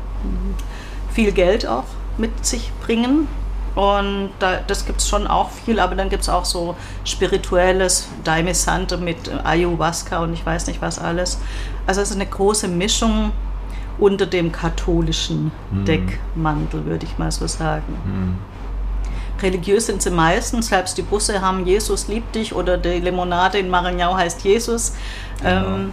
viel 1.12 1.33
Geld 1.33 1.67
auch 1.67 1.85
mit 2.17 2.45
sich 2.45 2.71
bringen. 2.85 3.29
Und 3.75 4.31
da, 4.41 4.59
das 4.67 4.87
gibt 4.87 5.00
es 5.00 5.09
schon 5.09 5.27
auch 5.27 5.50
viel, 5.50 5.79
aber 5.79 5.95
dann 5.95 6.09
gibt 6.09 6.23
es 6.23 6.29
auch 6.29 6.45
so 6.45 6.75
spirituelles 7.05 8.09
Daime 8.25 8.55
Sante 8.55 8.97
mit 8.97 9.31
Ayahuasca 9.45 10.19
und 10.19 10.33
ich 10.33 10.45
weiß 10.45 10.67
nicht 10.67 10.83
was 10.83 10.99
alles. 10.99 11.38
Also 11.87 12.00
es 12.00 12.11
ist 12.11 12.17
eine 12.17 12.27
große 12.27 12.67
Mischung 12.67 13.31
unter 13.99 14.27
dem 14.27 14.50
katholischen 14.50 15.53
mhm. 15.71 15.85
Deckmantel, 15.85 16.87
würde 16.87 17.07
ich 17.07 17.19
mal 17.19 17.31
so 17.31 17.47
sagen. 17.47 17.95
Mhm. 18.05 18.58
Religiös 19.42 19.87
sind 19.87 20.02
sie 20.02 20.11
meistens, 20.11 20.68
selbst 20.68 20.99
die 20.99 21.02
Busse 21.02 21.40
haben 21.40 21.66
Jesus 21.66 22.09
liebt 22.09 22.35
dich 22.35 22.54
oder 22.54 22.76
die 22.76 23.00
Limonade 23.00 23.59
in 23.59 23.71
Marignau 23.71 24.16
heißt 24.16 24.42
Jesus. 24.42 24.92
Genau. 25.40 25.50
Ähm, 25.50 25.92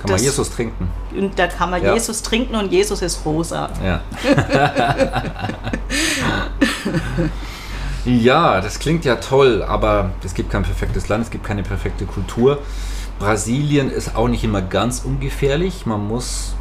kann 0.00 0.10
man 0.10 0.22
Jesus 0.22 0.50
trinken. 0.50 0.88
Und 1.16 1.38
da 1.38 1.46
kann 1.46 1.70
man 1.70 1.82
ja. 1.82 1.94
Jesus 1.94 2.20
trinken 2.22 2.56
und 2.56 2.70
Jesus 2.70 3.00
ist 3.00 3.24
rosa. 3.24 3.70
Ja. 3.82 4.00
ja, 8.04 8.60
das 8.60 8.78
klingt 8.78 9.06
ja 9.06 9.16
toll, 9.16 9.62
aber 9.62 10.10
es 10.22 10.34
gibt 10.34 10.50
kein 10.50 10.62
perfektes 10.62 11.08
Land, 11.08 11.24
es 11.24 11.30
gibt 11.30 11.44
keine 11.44 11.62
perfekte 11.62 12.04
Kultur. 12.04 12.58
Brasilien 13.18 13.90
ist 13.90 14.14
auch 14.14 14.28
nicht 14.28 14.44
immer 14.44 14.60
ganz 14.60 15.02
ungefährlich. 15.04 15.86
Man 15.86 16.06
muss 16.06 16.54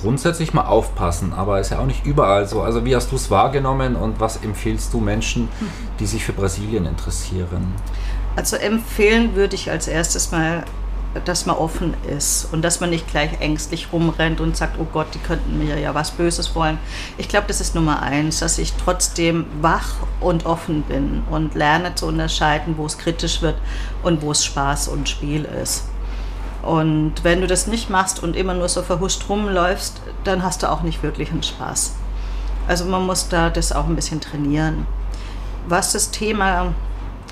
grundsätzlich 0.00 0.54
mal 0.54 0.66
aufpassen, 0.66 1.32
aber 1.32 1.60
ist 1.60 1.70
ja 1.70 1.78
auch 1.78 1.86
nicht 1.86 2.04
überall 2.06 2.46
so. 2.46 2.62
Also 2.62 2.84
wie 2.84 2.94
hast 2.94 3.10
du 3.12 3.16
es 3.16 3.30
wahrgenommen 3.30 3.96
und 3.96 4.20
was 4.20 4.38
empfiehlst 4.38 4.92
du 4.92 5.00
Menschen, 5.00 5.48
die 6.00 6.06
sich 6.06 6.24
für 6.24 6.32
Brasilien 6.32 6.86
interessieren? 6.86 7.74
Also 8.36 8.56
empfehlen 8.56 9.34
würde 9.34 9.56
ich 9.56 9.70
als 9.70 9.88
erstes 9.88 10.30
mal, 10.30 10.64
dass 11.24 11.46
man 11.46 11.56
offen 11.56 11.94
ist 12.06 12.48
und 12.52 12.62
dass 12.62 12.80
man 12.80 12.90
nicht 12.90 13.08
gleich 13.10 13.40
ängstlich 13.40 13.88
rumrennt 13.92 14.40
und 14.40 14.56
sagt, 14.56 14.78
oh 14.78 14.86
Gott, 14.92 15.08
die 15.14 15.18
könnten 15.18 15.58
mir 15.58 15.78
ja 15.78 15.94
was 15.94 16.10
Böses 16.10 16.54
wollen. 16.54 16.78
Ich 17.16 17.28
glaube, 17.28 17.46
das 17.48 17.60
ist 17.60 17.74
Nummer 17.74 18.02
eins, 18.02 18.40
dass 18.40 18.58
ich 18.58 18.74
trotzdem 18.74 19.46
wach 19.60 19.96
und 20.20 20.46
offen 20.46 20.82
bin 20.82 21.22
und 21.30 21.54
lerne 21.54 21.94
zu 21.94 22.06
unterscheiden, 22.06 22.76
wo 22.76 22.86
es 22.86 22.98
kritisch 22.98 23.42
wird 23.42 23.56
und 24.02 24.22
wo 24.22 24.32
es 24.32 24.44
Spaß 24.44 24.88
und 24.88 25.08
Spiel 25.08 25.44
ist. 25.44 25.84
Und 26.68 27.24
wenn 27.24 27.40
du 27.40 27.46
das 27.46 27.66
nicht 27.66 27.88
machst 27.88 28.22
und 28.22 28.36
immer 28.36 28.52
nur 28.52 28.68
so 28.68 28.82
verhuscht 28.82 29.26
rumläufst, 29.30 30.02
dann 30.24 30.42
hast 30.42 30.62
du 30.62 30.70
auch 30.70 30.82
nicht 30.82 31.02
wirklich 31.02 31.30
einen 31.30 31.42
Spaß. 31.42 31.94
Also 32.68 32.84
man 32.84 33.06
muss 33.06 33.30
da 33.30 33.48
das 33.48 33.72
auch 33.72 33.86
ein 33.86 33.96
bisschen 33.96 34.20
trainieren. 34.20 34.86
Was 35.66 35.92
das 35.92 36.10
Thema 36.10 36.74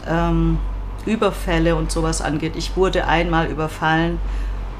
ähm, 0.08 0.58
Überfälle 1.04 1.76
und 1.76 1.92
sowas 1.92 2.22
angeht, 2.22 2.54
ich 2.56 2.78
wurde 2.78 3.06
einmal 3.08 3.48
überfallen 3.48 4.20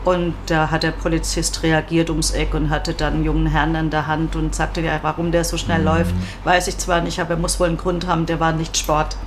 und 0.07 0.33
da 0.47 0.71
hat 0.71 0.85
der 0.85 0.93
Polizist 0.93 1.63
reagiert 1.63 2.09
ums 2.09 2.31
Eck 2.31 2.55
und 2.55 2.71
hatte 2.71 2.95
dann 2.95 3.13
einen 3.13 3.25
jungen 3.27 3.49
Herrn 3.49 3.77
an 3.77 3.91
der 3.91 4.07
Hand 4.07 4.37
und 4.37 4.55
sagte, 4.55 4.81
ja, 4.81 4.99
warum 5.03 5.33
der 5.33 5.45
so 5.45 5.59
schnell 5.59 5.81
mhm. 5.81 5.85
läuft, 5.85 6.15
weiß 6.45 6.69
ich 6.69 6.79
zwar 6.79 7.03
nicht, 7.03 7.21
aber 7.21 7.33
er 7.33 7.37
muss 7.37 7.61
wohl 7.61 7.69
einen 7.69 7.77
Grund 7.77 8.07
haben, 8.07 8.25
der 8.25 8.41
war 8.41 8.53
nicht 8.53 8.79
Sport. 8.79 9.19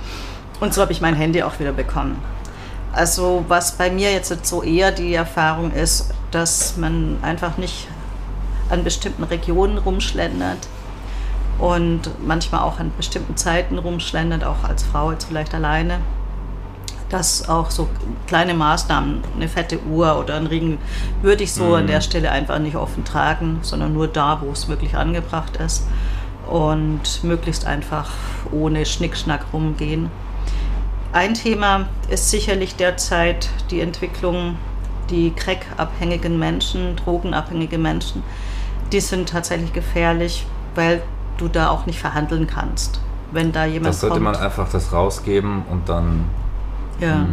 Und 0.58 0.74
so 0.74 0.82
habe 0.82 0.90
ich 0.90 1.00
mein 1.00 1.14
Handy 1.14 1.44
auch 1.44 1.60
wieder 1.60 1.72
bekommen. 1.72 2.20
Also 2.92 3.44
was 3.48 3.72
bei 3.72 3.90
mir 3.90 4.10
jetzt 4.12 4.46
so 4.46 4.62
eher 4.62 4.90
die 4.90 5.14
Erfahrung 5.14 5.72
ist, 5.72 6.12
dass 6.30 6.76
man 6.76 7.18
einfach 7.22 7.56
nicht 7.56 7.88
an 8.68 8.84
bestimmten 8.84 9.24
Regionen 9.24 9.78
rumschlendert 9.78 10.68
und 11.58 12.10
manchmal 12.26 12.62
auch 12.62 12.78
an 12.80 12.92
bestimmten 12.96 13.36
Zeiten 13.36 13.78
rumschlendert, 13.78 14.44
auch 14.44 14.64
als 14.64 14.82
Frau 14.82 15.12
jetzt 15.12 15.24
vielleicht 15.24 15.54
alleine. 15.54 15.98
Dass 17.10 17.48
auch 17.48 17.70
so 17.70 17.88
kleine 18.28 18.54
Maßnahmen, 18.54 19.22
eine 19.34 19.48
fette 19.48 19.80
Uhr 19.82 20.18
oder 20.18 20.36
ein 20.36 20.46
Ring, 20.46 20.78
würde 21.22 21.42
ich 21.42 21.52
so 21.52 21.64
mhm. 21.64 21.74
an 21.74 21.86
der 21.88 22.00
Stelle 22.00 22.30
einfach 22.30 22.60
nicht 22.60 22.76
offen 22.76 23.04
tragen, 23.04 23.58
sondern 23.62 23.92
nur 23.92 24.06
da, 24.06 24.40
wo 24.40 24.52
es 24.52 24.68
wirklich 24.68 24.96
angebracht 24.96 25.56
ist. 25.56 25.86
Und 26.48 27.22
möglichst 27.22 27.66
einfach 27.66 28.10
ohne 28.52 28.86
Schnickschnack 28.86 29.46
rumgehen. 29.52 30.10
Ein 31.12 31.34
Thema 31.34 31.86
ist 32.08 32.30
sicherlich 32.30 32.76
derzeit 32.76 33.50
die 33.70 33.80
Entwicklung, 33.80 34.56
die 35.10 35.32
crack-abhängigen 35.32 36.38
Menschen, 36.38 36.96
drogenabhängige 36.96 37.78
Menschen, 37.78 38.22
die 38.92 39.00
sind 39.00 39.28
tatsächlich 39.28 39.72
gefährlich, 39.72 40.46
weil 40.74 41.02
du 41.36 41.48
da 41.48 41.70
auch 41.70 41.86
nicht 41.86 41.98
verhandeln 41.98 42.46
kannst. 42.46 43.00
Wenn 43.32 43.52
da 43.52 43.64
jemand 43.64 43.88
Das 43.88 44.00
sollte 44.00 44.14
kommt, 44.14 44.24
man 44.24 44.36
einfach 44.36 44.68
das 44.70 44.92
rausgeben 44.92 45.62
und 45.70 45.88
dann 45.88 46.24
ja. 47.00 47.14
Mh, 47.14 47.26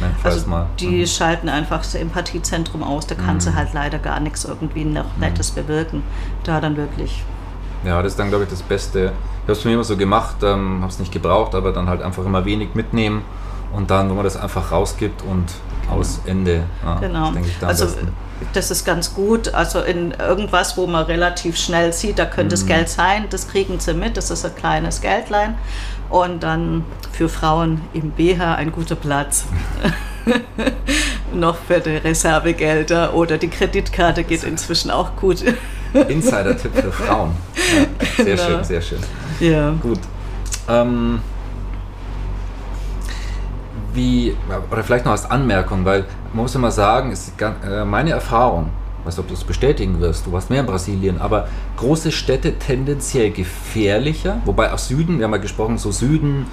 hm, 0.00 0.14
also 0.24 0.48
mal. 0.48 0.66
Die 0.78 1.00
mhm. 1.00 1.06
schalten 1.06 1.48
einfach 1.48 1.78
das 1.78 1.94
Empathiezentrum 1.94 2.82
aus, 2.82 3.06
da 3.06 3.14
kannst 3.14 3.46
mhm. 3.46 3.52
du 3.52 3.56
halt 3.56 3.74
leider 3.74 3.98
gar 3.98 4.20
nichts 4.20 4.44
irgendwie 4.44 4.84
noch 4.84 5.16
mhm. 5.16 5.20
Nettes 5.20 5.52
mhm. 5.52 5.56
bewirken. 5.56 6.02
Da 6.44 6.60
dann 6.60 6.76
wirklich. 6.76 7.22
Ja, 7.84 8.02
das 8.02 8.12
ist 8.12 8.18
dann, 8.18 8.28
glaube 8.28 8.44
ich, 8.44 8.50
das 8.50 8.62
Beste, 8.62 9.12
habe 9.42 9.52
es 9.52 9.64
mir 9.64 9.72
immer 9.72 9.84
so 9.84 9.96
gemacht, 9.96 10.36
ähm, 10.42 10.80
habe 10.80 10.90
es 10.90 10.98
nicht 10.98 11.12
gebraucht, 11.12 11.54
aber 11.54 11.72
dann 11.72 11.88
halt 11.88 12.02
einfach 12.02 12.24
immer 12.24 12.44
wenig 12.44 12.74
mitnehmen 12.74 13.22
und 13.72 13.90
dann, 13.90 14.10
wo 14.10 14.14
man 14.14 14.24
das 14.24 14.36
einfach 14.36 14.72
rausgibt 14.72 15.22
und 15.22 15.46
aus 15.90 16.20
Ende. 16.24 16.64
Ja, 16.84 16.98
genau. 17.00 17.32
Das 17.60 17.68
also 17.68 17.96
das 18.52 18.70
ist 18.70 18.84
ganz 18.84 19.14
gut. 19.14 19.52
Also 19.54 19.80
in 19.80 20.12
irgendwas, 20.12 20.76
wo 20.76 20.86
man 20.86 21.04
relativ 21.04 21.56
schnell 21.56 21.92
sieht, 21.92 22.18
da 22.18 22.24
könnte 22.24 22.56
mhm. 22.56 22.62
es 22.62 22.66
Geld 22.66 22.88
sein, 22.88 23.26
das 23.30 23.48
kriegen 23.48 23.80
sie 23.80 23.94
mit, 23.94 24.16
das 24.16 24.30
ist 24.30 24.44
ein 24.44 24.54
kleines 24.54 25.00
Geldlein. 25.00 25.58
Und 26.08 26.42
dann 26.42 26.84
für 27.12 27.28
Frauen 27.28 27.82
im 27.92 28.10
BH 28.10 28.54
ein 28.56 28.72
guter 28.72 28.96
Platz. 28.96 29.44
Noch 31.32 31.56
für 31.56 31.80
die 31.80 31.96
Reservegelder 31.96 33.14
oder 33.14 33.38
die 33.38 33.48
Kreditkarte 33.48 34.24
geht 34.24 34.42
inzwischen 34.42 34.90
auch 34.90 35.14
gut. 35.16 35.44
Insider-Tipp 35.94 36.74
für 36.74 36.92
Frauen. 36.92 37.32
Ja, 37.56 38.24
sehr 38.24 38.36
genau. 38.36 38.48
schön, 38.48 38.64
sehr 38.64 38.80
schön. 38.82 38.98
Ja. 39.40 39.70
Gut. 39.82 40.00
Ähm, 40.68 41.20
wie, 43.92 44.36
oder 44.70 44.84
vielleicht 44.84 45.04
noch 45.04 45.12
als 45.12 45.30
Anmerkung, 45.30 45.84
weil 45.84 46.04
man 46.32 46.42
muss 46.42 46.54
immer 46.54 46.70
sagen, 46.70 47.10
ist 47.10 47.32
äh, 47.40 47.84
meine 47.84 48.10
Erfahrung, 48.10 48.70
ich 49.00 49.06
weiß 49.06 49.16
nicht, 49.16 49.24
ob 49.24 49.28
du 49.28 49.34
es 49.34 49.44
bestätigen 49.44 50.00
wirst, 50.00 50.26
du 50.26 50.32
warst 50.32 50.50
mehr 50.50 50.60
in 50.60 50.66
Brasilien, 50.66 51.20
aber 51.20 51.48
große 51.76 52.12
Städte 52.12 52.58
tendenziell 52.58 53.30
gefährlicher, 53.30 54.40
wobei 54.44 54.72
auch 54.72 54.78
Süden, 54.78 55.18
wir 55.18 55.24
haben 55.24 55.32
ja 55.32 55.38
gesprochen, 55.38 55.78
so 55.78 55.90
Süden, 55.90 56.46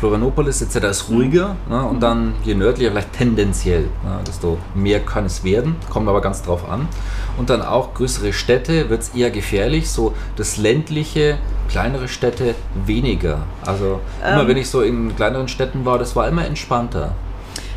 Florianopolis 0.00 0.62
etc. 0.62 0.76
ist 0.86 1.10
ruhiger 1.10 1.56
ne, 1.68 1.84
und 1.84 2.00
dann 2.00 2.34
je 2.42 2.54
nördlicher 2.54 2.90
vielleicht 2.90 3.12
tendenziell, 3.12 3.82
ne, 4.02 4.18
desto 4.26 4.56
mehr 4.74 5.00
kann 5.00 5.26
es 5.26 5.44
werden, 5.44 5.76
kommt 5.90 6.08
aber 6.08 6.22
ganz 6.22 6.42
drauf 6.42 6.66
an. 6.70 6.88
Und 7.36 7.50
dann 7.50 7.60
auch 7.60 7.92
größere 7.92 8.32
Städte 8.32 8.88
wird 8.88 9.02
es 9.02 9.08
eher 9.10 9.30
gefährlich, 9.30 9.90
so 9.90 10.14
das 10.36 10.56
ländliche, 10.56 11.36
kleinere 11.68 12.08
Städte 12.08 12.54
weniger. 12.86 13.40
Also 13.66 14.00
immer 14.26 14.42
ähm, 14.42 14.48
wenn 14.48 14.56
ich 14.56 14.70
so 14.70 14.80
in 14.80 15.14
kleineren 15.14 15.48
Städten 15.48 15.84
war, 15.84 15.98
das 15.98 16.16
war 16.16 16.26
immer 16.26 16.46
entspannter. 16.46 17.14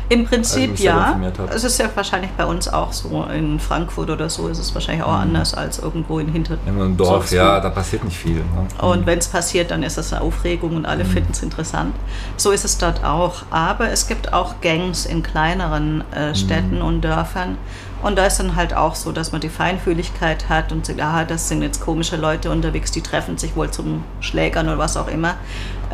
Im 0.08 0.26
Prinzip 0.26 0.78
ja. 0.78 1.18
Es 1.54 1.64
ist 1.64 1.78
ja 1.78 1.88
wahrscheinlich 1.94 2.30
bei 2.32 2.44
uns 2.44 2.68
auch 2.68 2.92
so. 2.92 3.24
In 3.24 3.58
Frankfurt 3.58 4.10
oder 4.10 4.28
so 4.28 4.48
ist 4.48 4.58
es 4.58 4.74
wahrscheinlich 4.74 5.04
auch 5.04 5.12
mhm. 5.12 5.22
anders 5.22 5.54
als 5.54 5.78
irgendwo 5.78 6.18
in 6.18 6.28
Hinter. 6.28 6.58
In 6.66 6.74
einem 6.74 6.96
Dorf, 6.96 7.32
ja, 7.32 7.60
da 7.60 7.70
passiert 7.70 8.04
nicht 8.04 8.16
viel. 8.16 8.36
Ne? 8.36 8.66
Und 8.80 9.02
mhm. 9.02 9.06
wenn 9.06 9.18
es 9.18 9.28
passiert, 9.28 9.70
dann 9.70 9.82
ist 9.82 9.96
es 9.96 10.12
eine 10.12 10.22
Aufregung 10.22 10.76
und 10.76 10.86
alle 10.86 11.04
mhm. 11.04 11.08
finden 11.08 11.32
es 11.32 11.42
interessant. 11.42 11.94
So 12.36 12.50
ist 12.50 12.64
es 12.64 12.78
dort 12.78 13.02
auch. 13.04 13.42
Aber 13.50 13.90
es 13.90 14.06
gibt 14.06 14.32
auch 14.32 14.60
Gangs 14.60 15.06
in 15.06 15.22
kleineren 15.22 16.04
äh, 16.12 16.34
Städten 16.34 16.76
mhm. 16.76 16.84
und 16.84 17.00
Dörfern. 17.00 17.56
Und 18.04 18.16
da 18.16 18.26
ist 18.26 18.38
dann 18.38 18.54
halt 18.54 18.74
auch 18.74 18.94
so, 18.94 19.12
dass 19.12 19.32
man 19.32 19.40
die 19.40 19.48
Feinfühligkeit 19.48 20.48
hat 20.48 20.72
und 20.72 20.86
sagt, 20.86 21.00
ah, 21.00 21.24
das 21.24 21.48
sind 21.48 21.62
jetzt 21.62 21.80
komische 21.80 22.16
Leute 22.16 22.50
unterwegs, 22.50 22.92
die 22.92 23.00
treffen 23.00 23.38
sich 23.38 23.56
wohl 23.56 23.70
zum 23.70 24.04
Schlägern 24.20 24.68
oder 24.68 24.78
was 24.78 24.96
auch 24.96 25.08
immer 25.08 25.36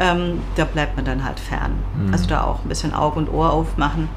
ähm, 0.01 0.41
da 0.57 0.65
bleibt 0.65 0.97
man 0.97 1.05
dann 1.05 1.25
halt 1.25 1.39
fern. 1.39 1.79
Mhm. 1.97 2.13
Also 2.13 2.27
da 2.27 2.45
auch 2.45 2.65
ein 2.65 2.69
bisschen 2.69 2.95
Auge 2.95 3.19
und 3.19 3.29
Ohr 3.33 3.53
aufmachen. 3.53 4.09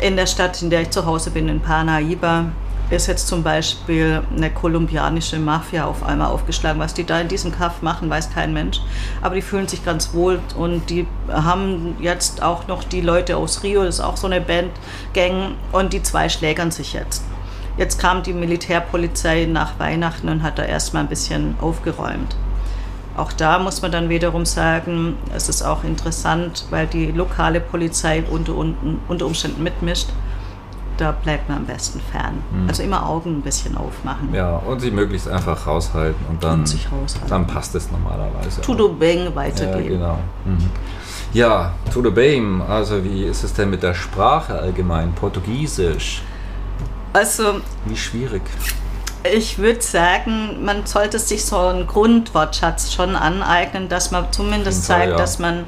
In 0.00 0.16
der 0.16 0.26
Stadt, 0.26 0.60
in 0.62 0.68
der 0.68 0.82
ich 0.82 0.90
zu 0.90 1.06
Hause 1.06 1.30
bin, 1.30 1.48
in 1.48 1.62
Parnaíba, 1.62 2.46
ist 2.96 3.06
jetzt 3.06 3.26
zum 3.26 3.42
Beispiel 3.42 4.22
eine 4.36 4.50
kolumbianische 4.50 5.38
Mafia 5.38 5.86
auf 5.86 6.02
einmal 6.02 6.28
aufgeschlagen. 6.28 6.80
Was 6.80 6.94
die 6.94 7.04
da 7.04 7.20
in 7.20 7.28
diesem 7.28 7.52
Kaff 7.52 7.82
machen, 7.82 8.10
weiß 8.10 8.30
kein 8.30 8.52
Mensch. 8.52 8.80
Aber 9.22 9.34
die 9.34 9.42
fühlen 9.42 9.68
sich 9.68 9.84
ganz 9.84 10.12
wohl 10.12 10.40
und 10.56 10.90
die 10.90 11.06
haben 11.28 11.96
jetzt 12.00 12.42
auch 12.42 12.66
noch 12.68 12.84
die 12.84 13.00
Leute 13.00 13.36
aus 13.36 13.62
Rio, 13.62 13.84
das 13.84 13.96
ist 13.96 14.00
auch 14.00 14.16
so 14.16 14.26
eine 14.26 14.40
Bandgang, 14.40 15.54
und 15.72 15.92
die 15.92 16.02
zwei 16.02 16.28
schlägern 16.28 16.70
sich 16.70 16.92
jetzt. 16.92 17.24
Jetzt 17.78 17.98
kam 17.98 18.22
die 18.22 18.34
Militärpolizei 18.34 19.46
nach 19.46 19.78
Weihnachten 19.78 20.28
und 20.28 20.42
hat 20.42 20.58
da 20.58 20.64
erstmal 20.64 21.04
ein 21.04 21.08
bisschen 21.08 21.54
aufgeräumt. 21.60 22.36
Auch 23.16 23.32
da 23.32 23.58
muss 23.58 23.82
man 23.82 23.92
dann 23.92 24.08
wiederum 24.08 24.46
sagen, 24.46 25.16
es 25.34 25.48
ist 25.48 25.62
auch 25.62 25.84
interessant, 25.84 26.66
weil 26.70 26.86
die 26.86 27.06
lokale 27.06 27.60
Polizei 27.60 28.22
unter, 28.30 28.54
unter 28.56 29.26
Umständen 29.26 29.62
mitmischt. 29.62 30.08
Da 30.96 31.12
bleibt 31.12 31.48
man 31.48 31.58
am 31.58 31.64
besten 31.66 32.00
fern. 32.00 32.42
Mhm. 32.50 32.68
Also 32.68 32.82
immer 32.82 33.08
Augen 33.08 33.38
ein 33.38 33.42
bisschen 33.42 33.76
aufmachen. 33.76 34.32
Ja, 34.32 34.56
und 34.56 34.80
sie 34.80 34.90
möglichst 34.90 35.28
einfach 35.28 35.66
raushalten 35.66 36.24
und 36.28 36.42
dann, 36.42 36.60
und 36.60 36.88
raushalten. 36.92 37.28
dann 37.28 37.46
passt 37.46 37.74
es 37.74 37.90
normalerweise. 37.90 38.60
Tudo 38.60 38.88
bem 38.90 39.34
weitergehen. 39.34 39.84
Ja, 39.84 39.90
genau. 39.90 40.18
Mhm. 40.44 40.70
Ja, 41.32 41.72
tudo 41.92 42.10
bem. 42.10 42.60
Also 42.62 43.02
wie 43.02 43.24
ist 43.24 43.42
es 43.42 43.54
denn 43.54 43.70
mit 43.70 43.82
der 43.82 43.94
Sprache 43.94 44.58
allgemein? 44.58 45.12
Portugiesisch? 45.14 46.22
Also. 47.12 47.60
Wie 47.86 47.96
schwierig? 47.96 48.42
Ich 49.32 49.58
würde 49.58 49.80
sagen, 49.80 50.64
man 50.64 50.84
sollte 50.84 51.18
sich 51.18 51.44
so 51.44 51.56
einen 51.56 51.86
Grundwortschatz 51.86 52.92
schon 52.92 53.14
aneignen, 53.14 53.88
dass 53.88 54.10
man 54.10 54.32
zumindest 54.32 54.84
zeigt, 54.84 55.12
ja. 55.12 55.16
dass 55.16 55.38
man 55.38 55.60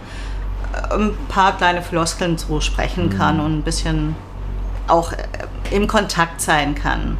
äh, 0.72 0.94
ein 0.94 1.16
paar 1.28 1.56
kleine 1.56 1.80
Floskeln 1.80 2.36
so 2.36 2.60
sprechen 2.60 3.06
mhm. 3.06 3.16
kann 3.16 3.40
und 3.40 3.58
ein 3.58 3.62
bisschen 3.62 4.16
auch 4.86 5.12
äh, 5.12 5.16
im 5.70 5.86
Kontakt 5.86 6.40
sein 6.40 6.74
kann. 6.74 7.18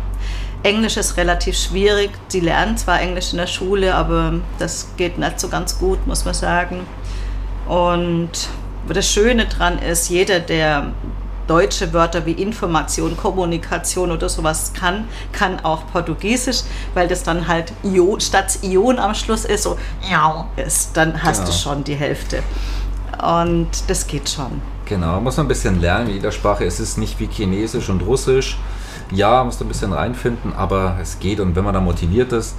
Englisch 0.63 0.97
ist 0.97 1.17
relativ 1.19 1.59
schwierig. 1.59 2.11
Sie 2.29 2.41
lernen 2.41 2.77
zwar 2.77 3.01
Englisch 3.01 3.33
in 3.33 3.39
der 3.39 3.47
Schule, 3.47 3.95
aber 3.95 4.35
das 4.59 4.89
geht 4.97 5.19
nicht 5.19 5.39
so 5.39 5.49
ganz 5.49 5.79
gut, 5.79 6.07
muss 6.07 6.25
man 6.25 6.35
sagen. 6.35 6.87
Und 7.69 8.31
das 8.89 9.07
Schöne 9.11 9.47
daran 9.47 9.79
ist, 9.79 10.09
jeder, 10.09 10.41
der 10.41 10.93
deutsche 11.47 11.93
Wörter 11.93 12.25
wie 12.25 12.33
Information, 12.33 13.17
Kommunikation 13.17 14.11
oder 14.11 14.29
sowas 14.29 14.73
kann, 14.73 15.07
kann 15.33 15.61
auch 15.61 15.87
Portugiesisch, 15.93 16.63
weil 16.95 17.09
das 17.09 17.23
dann 17.23 17.47
halt 17.47 17.73
Ion, 17.83 18.21
statt 18.21 18.59
Ion 18.63 18.99
am 18.99 19.15
Schluss 19.15 19.45
ist, 19.45 19.65
so 19.65 19.77
ja 20.11 20.47
ist, 20.57 20.97
dann 20.97 21.23
hast 21.23 21.41
genau. 21.41 21.51
du 21.51 21.57
schon 21.57 21.85
die 21.85 21.95
Hälfte. 21.95 22.43
Und 23.23 23.69
das 23.89 24.07
geht 24.07 24.29
schon. 24.29 24.63
Genau, 24.87 25.21
muss 25.21 25.37
man 25.37 25.47
ein 25.47 25.49
bisschen 25.49 25.81
lernen, 25.81 26.09
wie 26.09 26.13
jeder 26.13 26.31
Sprache. 26.31 26.65
Es 26.65 26.81
ist 26.81 26.99
nicht 26.99 27.19
wie 27.21 27.27
Chinesisch 27.27 27.89
und 27.89 28.03
Russisch. 28.03 28.59
Ja, 29.11 29.45
muss 29.45 29.61
ein 29.61 29.69
bisschen 29.69 29.93
reinfinden, 29.93 30.53
aber 30.55 30.97
es 31.01 31.19
geht 31.19 31.41
und 31.41 31.57
wenn 31.57 31.65
man 31.65 31.75
da 31.75 31.81
motiviert 31.81 32.33
ist, 32.33 32.57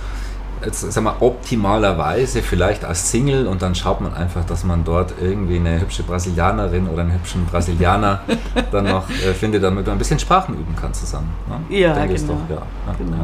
jetzt 0.64 0.92
sag 0.92 1.04
mal, 1.04 1.16
optimalerweise 1.20 2.42
vielleicht 2.42 2.86
als 2.86 3.12
Single 3.12 3.48
und 3.48 3.62
dann 3.62 3.76
schaut 3.76 4.02
man 4.02 4.14
einfach, 4.14 4.46
dass 4.46 4.64
man 4.64 4.84
dort 4.84 5.14
irgendwie 5.20 5.58
eine 5.58 5.80
hübsche 5.82 6.04
Brasilianerin 6.04 6.88
oder 6.88 7.02
einen 7.02 7.14
hübschen 7.14 7.46
Brasilianer 7.46 8.22
dann 8.72 8.86
noch 8.86 9.10
äh, 9.10 9.34
findet, 9.34 9.64
damit 9.64 9.86
man 9.86 9.96
ein 9.96 10.00
bisschen 10.00 10.20
Sprachen 10.20 10.56
üben 10.56 10.76
kann 10.76 10.94
zusammen. 10.94 11.30
Ne? 11.48 11.78
Ja, 11.78 12.06
genau. 12.06 12.34
Doch, 12.34 12.50
ja, 12.50 12.62
ja, 12.88 12.96
genau. 12.98 13.18
Ja. 13.18 13.24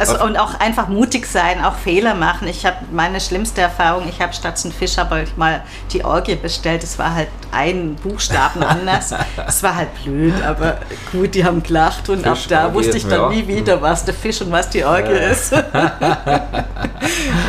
Also 0.00 0.24
und 0.24 0.38
auch 0.38 0.58
einfach 0.58 0.88
mutig 0.88 1.26
sein, 1.26 1.62
auch 1.64 1.74
Fehler 1.74 2.14
machen. 2.14 2.48
Ich 2.48 2.64
habe 2.64 2.76
meine 2.90 3.20
schlimmste 3.20 3.60
Erfahrung, 3.60 4.08
ich 4.08 4.20
habe 4.20 4.32
statt 4.32 4.60
einen 4.64 4.72
Fisch 4.72 4.98
aber 4.98 5.22
mal 5.36 5.62
die 5.92 6.04
Orgie 6.04 6.36
bestellt. 6.36 6.82
Es 6.82 6.98
war 6.98 7.14
halt 7.14 7.28
ein 7.52 7.96
Buchstaben 7.96 8.62
anders. 8.64 9.14
Es 9.46 9.62
war 9.62 9.76
halt 9.76 9.88
blöd, 10.02 10.34
aber 10.42 10.78
gut, 11.12 11.34
die 11.34 11.44
haben 11.44 11.62
gelacht 11.62 12.08
und 12.08 12.22
Fisch, 12.22 12.44
auch 12.44 12.46
da 12.48 12.74
wusste 12.74 12.96
ich 12.96 13.06
dann 13.06 13.30
nie 13.30 13.46
wieder, 13.46 13.80
was 13.82 14.04
der 14.04 14.14
Fisch 14.14 14.40
und 14.40 14.50
was 14.50 14.70
die 14.70 14.84
Orgie 14.84 15.12
ja. 15.12 15.28
ist. 15.28 15.52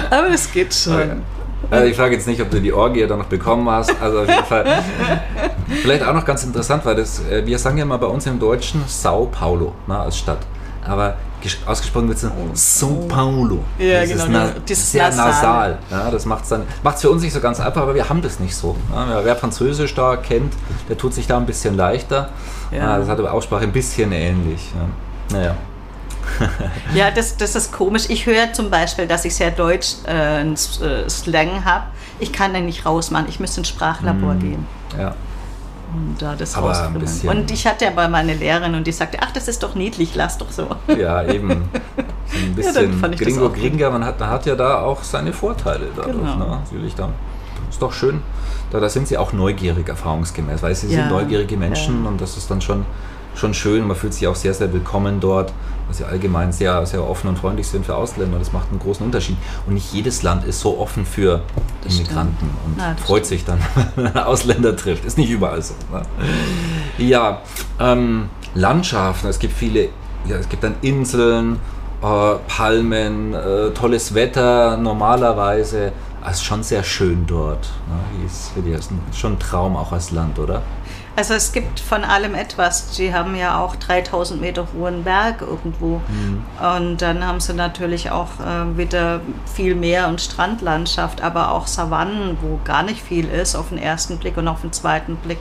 aber 0.10 0.30
es 0.34 0.52
geht 0.52 0.74
schon. 0.74 1.24
Also 1.70 1.86
ich 1.86 1.96
frage 1.96 2.16
jetzt 2.16 2.28
nicht, 2.28 2.42
ob 2.42 2.50
du 2.50 2.60
die 2.60 2.74
Orgie 2.74 3.08
dann 3.08 3.20
noch 3.20 3.28
bekommen 3.28 3.70
hast. 3.70 3.94
Also 4.02 4.22
auf 4.22 4.28
jeden 4.28 4.46
Fall. 4.46 4.66
Vielleicht 5.82 6.04
auch 6.04 6.14
noch 6.14 6.26
ganz 6.26 6.44
interessant, 6.44 6.86
weil 6.86 6.96
das, 6.96 7.24
äh, 7.26 7.46
wir 7.46 7.58
sagen 7.58 7.78
ja 7.78 7.86
mal 7.86 7.98
bei 7.98 8.08
uns 8.08 8.26
im 8.26 8.40
Deutschen 8.40 8.84
Sao 8.88 9.28
Paulo 9.28 9.74
ne, 9.88 9.98
als 9.98 10.18
Stadt. 10.18 10.40
Aber 10.86 11.16
ausgesprochen 11.66 12.08
wird 12.08 12.18
es 12.22 12.80
São 12.82 13.08
Paulo. 13.08 13.64
Ja, 13.78 14.02
das 14.02 14.10
genau. 14.10 14.24
Ist 14.24 14.30
na, 14.30 14.50
dieses 14.68 14.92
sehr 14.92 15.10
nasal. 15.10 15.28
nasal. 15.28 15.80
Ja, 15.90 16.12
das 16.12 16.26
macht 16.26 16.44
es 16.44 16.50
dann 16.50 16.64
macht's 16.84 17.02
für 17.02 17.10
uns 17.10 17.22
nicht 17.22 17.34
so 17.34 17.40
ganz 17.40 17.60
einfach, 17.60 17.82
aber 17.82 17.96
wir 17.96 18.08
haben 18.08 18.22
das 18.22 18.40
nicht 18.40 18.56
so. 18.56 18.76
Ja, 18.94 19.24
wer 19.24 19.36
Französisch 19.36 19.94
da 19.96 20.16
kennt, 20.18 20.54
der 20.90 20.98
tut 20.98 21.14
sich 21.14 21.28
da 21.28 21.38
ein 21.38 21.46
bisschen 21.46 21.76
leichter. 21.76 22.30
Ja. 22.72 22.98
das 22.98 23.10
hat 23.10 23.20
aber 23.20 23.34
Aussprache 23.34 23.64
ein 23.64 23.72
bisschen 23.72 24.12
ähnlich. 24.12 24.72
Ja. 24.76 25.38
Naja. 25.38 25.56
ja, 26.94 27.12
das, 27.12 27.36
das 27.36 27.56
ist 27.56 27.72
komisch. 27.72 28.06
Ich 28.10 28.26
höre 28.26 28.54
zum 28.54 28.70
Beispiel, 28.70 29.08
dass 29.08 29.26
ich 29.26 29.36
sehr 29.36 29.52
deutsch 29.52 29.96
äh, 30.08 30.42
äh 30.44 31.10
Slang 31.10 31.66
habe. 31.66 31.86
Ich 32.20 32.32
kann 32.32 32.54
den 32.54 32.66
nicht 32.66 32.86
rausmachen. 32.86 33.28
Ich 33.28 33.40
müsste 33.40 33.62
ins 33.62 33.70
Sprachlabor 33.70 34.36
mm, 34.36 34.40
gehen. 34.40 34.68
Ja 34.98 35.16
um 35.94 36.16
da 36.18 36.36
das 36.36 36.56
aber 36.56 36.72
rauszufinden. 36.72 37.30
Und 37.30 37.52
ich 37.52 37.68
hatte 37.68 37.88
aber 37.88 38.08
meine 38.08 38.34
Lehrerin 38.34 38.76
und 38.76 38.88
die 38.88 38.92
sagte, 38.92 39.18
ach, 39.22 39.32
das 39.32 39.48
ist 39.48 39.64
doch 39.64 39.76
niedlich, 39.76 40.16
lass 40.16 40.38
doch 40.38 40.52
so. 40.52 40.68
Ja, 40.88 41.24
eben. 41.24 41.50
Ein 42.34 42.56
bisschen 42.56 43.02
ja, 43.02 43.08
Gringo 43.10 43.50
Gringer, 43.50 43.90
man 43.92 44.06
hat, 44.06 44.20
man 44.20 44.30
hat 44.30 44.46
ja 44.46 44.56
da 44.56 44.82
auch 44.82 45.04
seine 45.04 45.34
Vorteile 45.34 45.88
dadurch. 45.96 46.16
Genau. 46.16 46.38
Ne? 46.38 46.46
Natürlich 46.48 46.96
dann. 46.96 47.14
Ist 47.70 47.82
doch 47.82 47.94
schön. 47.94 48.22
Da, 48.72 48.80
da 48.80 48.90
sind 48.90 49.08
sie 49.08 49.18
auch 49.18 49.34
neugierig, 49.34 49.88
erfahrungsgemäß, 49.88 50.62
weil 50.62 50.76
sie 50.76 50.88
ja. 50.88 51.02
sind 51.02 51.10
neugierige 51.10 51.58
Menschen 51.58 52.04
ja. 52.04 52.10
und 52.10 52.22
das 52.22 52.38
ist 52.38 52.50
dann 52.50 52.62
schon 52.62 52.86
schon 53.36 53.54
schön. 53.54 53.88
Man 53.88 53.96
fühlt 53.96 54.14
sich 54.14 54.28
auch 54.28 54.36
sehr, 54.36 54.54
sehr 54.54 54.72
willkommen 54.74 55.20
dort, 55.20 55.54
weil 55.88 55.96
sie 55.96 56.04
allgemein 56.04 56.52
sehr, 56.52 56.86
sehr 56.86 57.08
offen 57.08 57.28
und 57.28 57.38
freundlich 57.38 57.68
sind 57.68 57.86
für 57.86 57.96
Ausländer. 57.96 58.40
Das 58.40 58.54
macht 58.54 58.70
einen 58.70 58.80
großen 58.80 59.06
Unterschied. 59.06 59.38
Und 59.68 59.74
nicht 59.74 59.94
jedes 59.94 60.24
Land 60.24 60.46
ist 60.46 60.60
so 60.60 60.80
offen 60.80 61.06
für 61.06 61.42
das 61.84 61.96
Immigranten 61.96 62.36
stimmt. 62.38 62.54
und 62.66 62.78
ja, 62.78 62.96
freut 62.96 63.26
stimmt. 63.26 63.40
sich 63.40 63.46
dann, 63.46 63.60
wenn 63.96 64.06
man 64.06 64.18
Ausländer 64.18 64.76
trifft. 64.76 65.06
Ist 65.06 65.18
nicht 65.18 65.30
überall 65.30 65.62
so. 65.62 65.74
Ne? 65.92 66.04
Ja, 66.98 67.42
ähm, 67.80 68.30
Landschaften. 68.54 69.28
Es 69.28 69.40
gibt 69.40 69.54
viele, 69.54 69.90
ja, 70.26 70.38
es 70.38 70.50
gibt 70.50 70.64
dann 70.64 70.76
Inseln, 70.82 71.58
äh, 72.02 72.36
Palmen, 72.48 73.34
äh, 73.34 73.72
tolles 73.72 74.14
Wetter 74.14 74.78
normalerweise. 74.78 75.94
Es 76.24 76.34
ist 76.34 76.44
schon 76.44 76.62
sehr 76.62 76.84
schön 76.84 77.26
dort. 77.26 77.70
Ne? 77.88 78.26
Ist, 78.26 78.52
ist 78.76 79.20
schon 79.20 79.34
ein 79.34 79.40
Traum 79.40 79.76
auch 79.76 79.92
als 79.92 80.12
Land, 80.12 80.38
oder? 80.38 80.62
Also 81.16 81.34
es 81.34 81.52
gibt 81.52 81.80
von 81.80 82.04
allem 82.04 82.36
etwas. 82.36 82.96
Sie 82.96 83.14
haben 83.14 83.36
ja 83.36 83.60
auch 83.60 83.76
3000 83.76 84.40
Meter 84.40 84.68
hohen 84.74 85.04
Berg 85.04 85.42
irgendwo. 85.42 86.02
Mhm. 86.08 86.44
Und 86.78 87.02
dann 87.02 87.26
haben 87.26 87.40
sie 87.42 87.54
natürlich 87.54 88.12
auch 88.12 88.40
äh, 88.40 88.78
wieder 88.78 89.20
viel 89.54 89.76
Meer- 89.76 90.08
und 90.08 90.22
Strandlandschaft, 90.22 91.22
aber 91.22 91.52
auch 91.52 91.68
Savannen, 91.68 92.38
wo 92.42 92.60
gar 92.64 92.84
nicht 92.84 93.02
viel 93.02 93.28
ist 93.28 93.56
auf 93.56 93.70
den 93.70 93.78
ersten 93.78 94.18
Blick 94.18 94.38
und 94.38 94.48
auf 94.48 94.62
den 94.62 94.72
zweiten 94.72 95.18
Blick. 95.18 95.40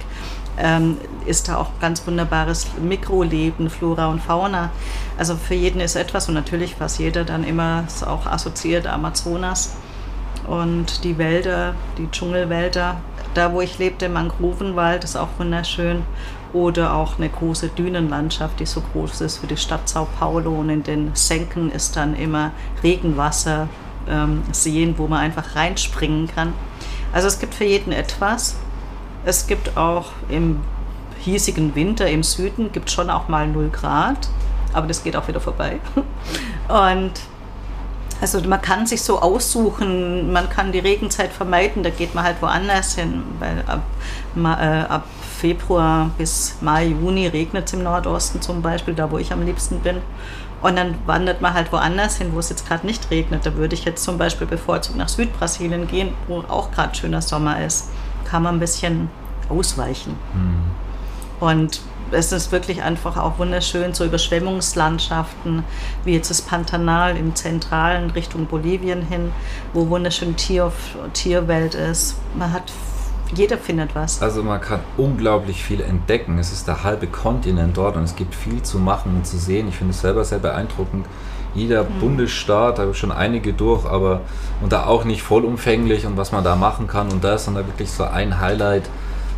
Ähm, 0.58 0.98
ist 1.24 1.48
da 1.48 1.56
auch 1.56 1.68
ganz 1.80 2.06
wunderbares 2.06 2.66
Mikroleben, 2.82 3.70
Flora 3.70 4.08
und 4.08 4.20
Fauna. 4.20 4.70
Also 5.16 5.36
für 5.36 5.54
jeden 5.54 5.80
ist 5.80 5.94
etwas 5.94 6.28
und 6.28 6.34
natürlich, 6.34 6.80
was 6.80 6.98
jeder 6.98 7.24
dann 7.24 7.44
immer 7.44 7.84
auch 8.06 8.26
assoziiert, 8.26 8.86
Amazonas 8.86 9.76
und 10.46 11.04
die 11.04 11.16
Wälder, 11.16 11.74
die 11.96 12.10
Dschungelwälder 12.10 12.96
da 13.34 13.52
wo 13.52 13.60
ich 13.60 13.78
lebte, 13.78 14.08
Mangrovenwald 14.08 15.04
ist 15.04 15.16
auch 15.16 15.28
wunderschön. 15.38 16.02
Oder 16.52 16.94
auch 16.94 17.18
eine 17.18 17.28
große 17.28 17.68
Dünenlandschaft, 17.68 18.58
die 18.58 18.66
so 18.66 18.80
groß 18.80 19.20
ist 19.20 19.42
wie 19.42 19.46
die 19.46 19.56
Stadt 19.56 19.88
Sao 19.88 20.08
Paulo. 20.18 20.50
Und 20.52 20.70
in 20.70 20.82
den 20.82 21.10
Senken 21.14 21.70
ist 21.70 21.96
dann 21.96 22.16
immer 22.16 22.50
Regenwasser, 22.82 23.68
ähm, 24.08 24.42
Seen, 24.50 24.98
wo 24.98 25.06
man 25.06 25.20
einfach 25.20 25.54
reinspringen 25.54 26.26
kann. 26.26 26.52
Also 27.12 27.28
es 27.28 27.38
gibt 27.38 27.54
für 27.54 27.64
jeden 27.64 27.92
etwas. 27.92 28.56
Es 29.24 29.46
gibt 29.46 29.76
auch 29.76 30.06
im 30.28 30.60
hiesigen 31.20 31.74
Winter 31.74 32.08
im 32.08 32.22
Süden, 32.22 32.72
gibt 32.72 32.90
schon 32.90 33.10
auch 33.10 33.28
mal 33.28 33.46
0 33.46 33.68
Grad, 33.68 34.28
aber 34.72 34.86
das 34.86 35.02
geht 35.02 35.16
auch 35.16 35.28
wieder 35.28 35.40
vorbei. 35.40 35.78
Und 36.68 37.12
also 38.20 38.40
man 38.42 38.60
kann 38.60 38.86
sich 38.86 39.02
so 39.02 39.20
aussuchen, 39.20 40.32
man 40.32 40.50
kann 40.50 40.72
die 40.72 40.78
Regenzeit 40.78 41.32
vermeiden, 41.32 41.82
da 41.82 41.90
geht 41.90 42.14
man 42.14 42.24
halt 42.24 42.40
woanders 42.42 42.94
hin, 42.94 43.22
weil 43.38 43.64
ab, 43.66 43.82
äh, 44.36 44.82
ab 44.92 45.04
Februar 45.38 46.10
bis 46.18 46.56
Mai, 46.60 46.88
Juni 46.88 47.26
regnet 47.26 47.66
es 47.66 47.72
im 47.72 47.82
Nordosten 47.82 48.42
zum 48.42 48.60
Beispiel, 48.60 48.94
da 48.94 49.10
wo 49.10 49.18
ich 49.18 49.32
am 49.32 49.44
liebsten 49.44 49.80
bin. 49.80 49.96
Und 50.60 50.76
dann 50.76 50.94
wandert 51.06 51.40
man 51.40 51.54
halt 51.54 51.72
woanders 51.72 52.18
hin, 52.18 52.32
wo 52.34 52.38
es 52.38 52.50
jetzt 52.50 52.68
gerade 52.68 52.86
nicht 52.86 53.10
regnet. 53.10 53.46
Da 53.46 53.54
würde 53.54 53.74
ich 53.74 53.86
jetzt 53.86 54.04
zum 54.04 54.18
Beispiel 54.18 54.46
bevorzugt 54.46 54.98
nach 54.98 55.08
Südbrasilien 55.08 55.86
gehen, 55.86 56.12
wo 56.28 56.40
auch 56.40 56.70
gerade 56.70 56.94
schöner 56.94 57.22
Sommer 57.22 57.64
ist. 57.64 57.88
Kann 58.26 58.42
man 58.42 58.56
ein 58.56 58.60
bisschen 58.60 59.08
ausweichen. 59.48 60.16
Mhm. 60.34 61.46
Und 61.46 61.80
es 62.12 62.32
ist 62.32 62.52
wirklich 62.52 62.82
einfach 62.82 63.16
auch 63.16 63.38
wunderschön, 63.38 63.94
so 63.94 64.04
Überschwemmungslandschaften, 64.04 65.64
wie 66.04 66.14
jetzt 66.14 66.30
das 66.30 66.42
Pantanal 66.42 67.16
im 67.16 67.34
Zentralen 67.34 68.10
Richtung 68.10 68.46
Bolivien 68.46 69.02
hin, 69.02 69.32
wo 69.72 69.88
wunderschön 69.88 70.36
Tier, 70.36 70.72
Tierwelt 71.12 71.74
ist. 71.74 72.16
Man 72.36 72.52
hat 72.52 72.72
jeder 73.34 73.58
findet 73.58 73.94
was. 73.94 74.20
Also 74.22 74.42
man 74.42 74.60
kann 74.60 74.80
unglaublich 74.96 75.62
viel 75.62 75.80
entdecken. 75.80 76.38
Es 76.38 76.52
ist 76.52 76.66
der 76.66 76.82
halbe 76.82 77.06
Kontinent 77.06 77.76
dort 77.76 77.96
und 77.96 78.02
es 78.02 78.16
gibt 78.16 78.34
viel 78.34 78.62
zu 78.62 78.78
machen 78.78 79.14
und 79.16 79.26
zu 79.26 79.38
sehen. 79.38 79.68
Ich 79.68 79.76
finde 79.76 79.92
es 79.92 80.00
selber 80.00 80.24
sehr 80.24 80.40
beeindruckend. 80.40 81.06
Jeder 81.54 81.84
mhm. 81.84 82.00
Bundesstaat, 82.00 82.78
da 82.78 82.82
habe 82.82 82.92
ich 82.92 82.98
schon 82.98 83.12
einige 83.12 83.52
durch, 83.52 83.84
aber 83.84 84.22
und 84.62 84.72
da 84.72 84.86
auch 84.86 85.04
nicht 85.04 85.22
vollumfänglich 85.22 86.06
und 86.06 86.16
was 86.16 86.32
man 86.32 86.44
da 86.44 86.56
machen 86.56 86.86
kann 86.86 87.10
und 87.10 87.22
das, 87.24 87.44
sondern 87.44 87.66
wirklich 87.66 87.90
so 87.90 88.04
ein 88.04 88.40
Highlight 88.40 88.88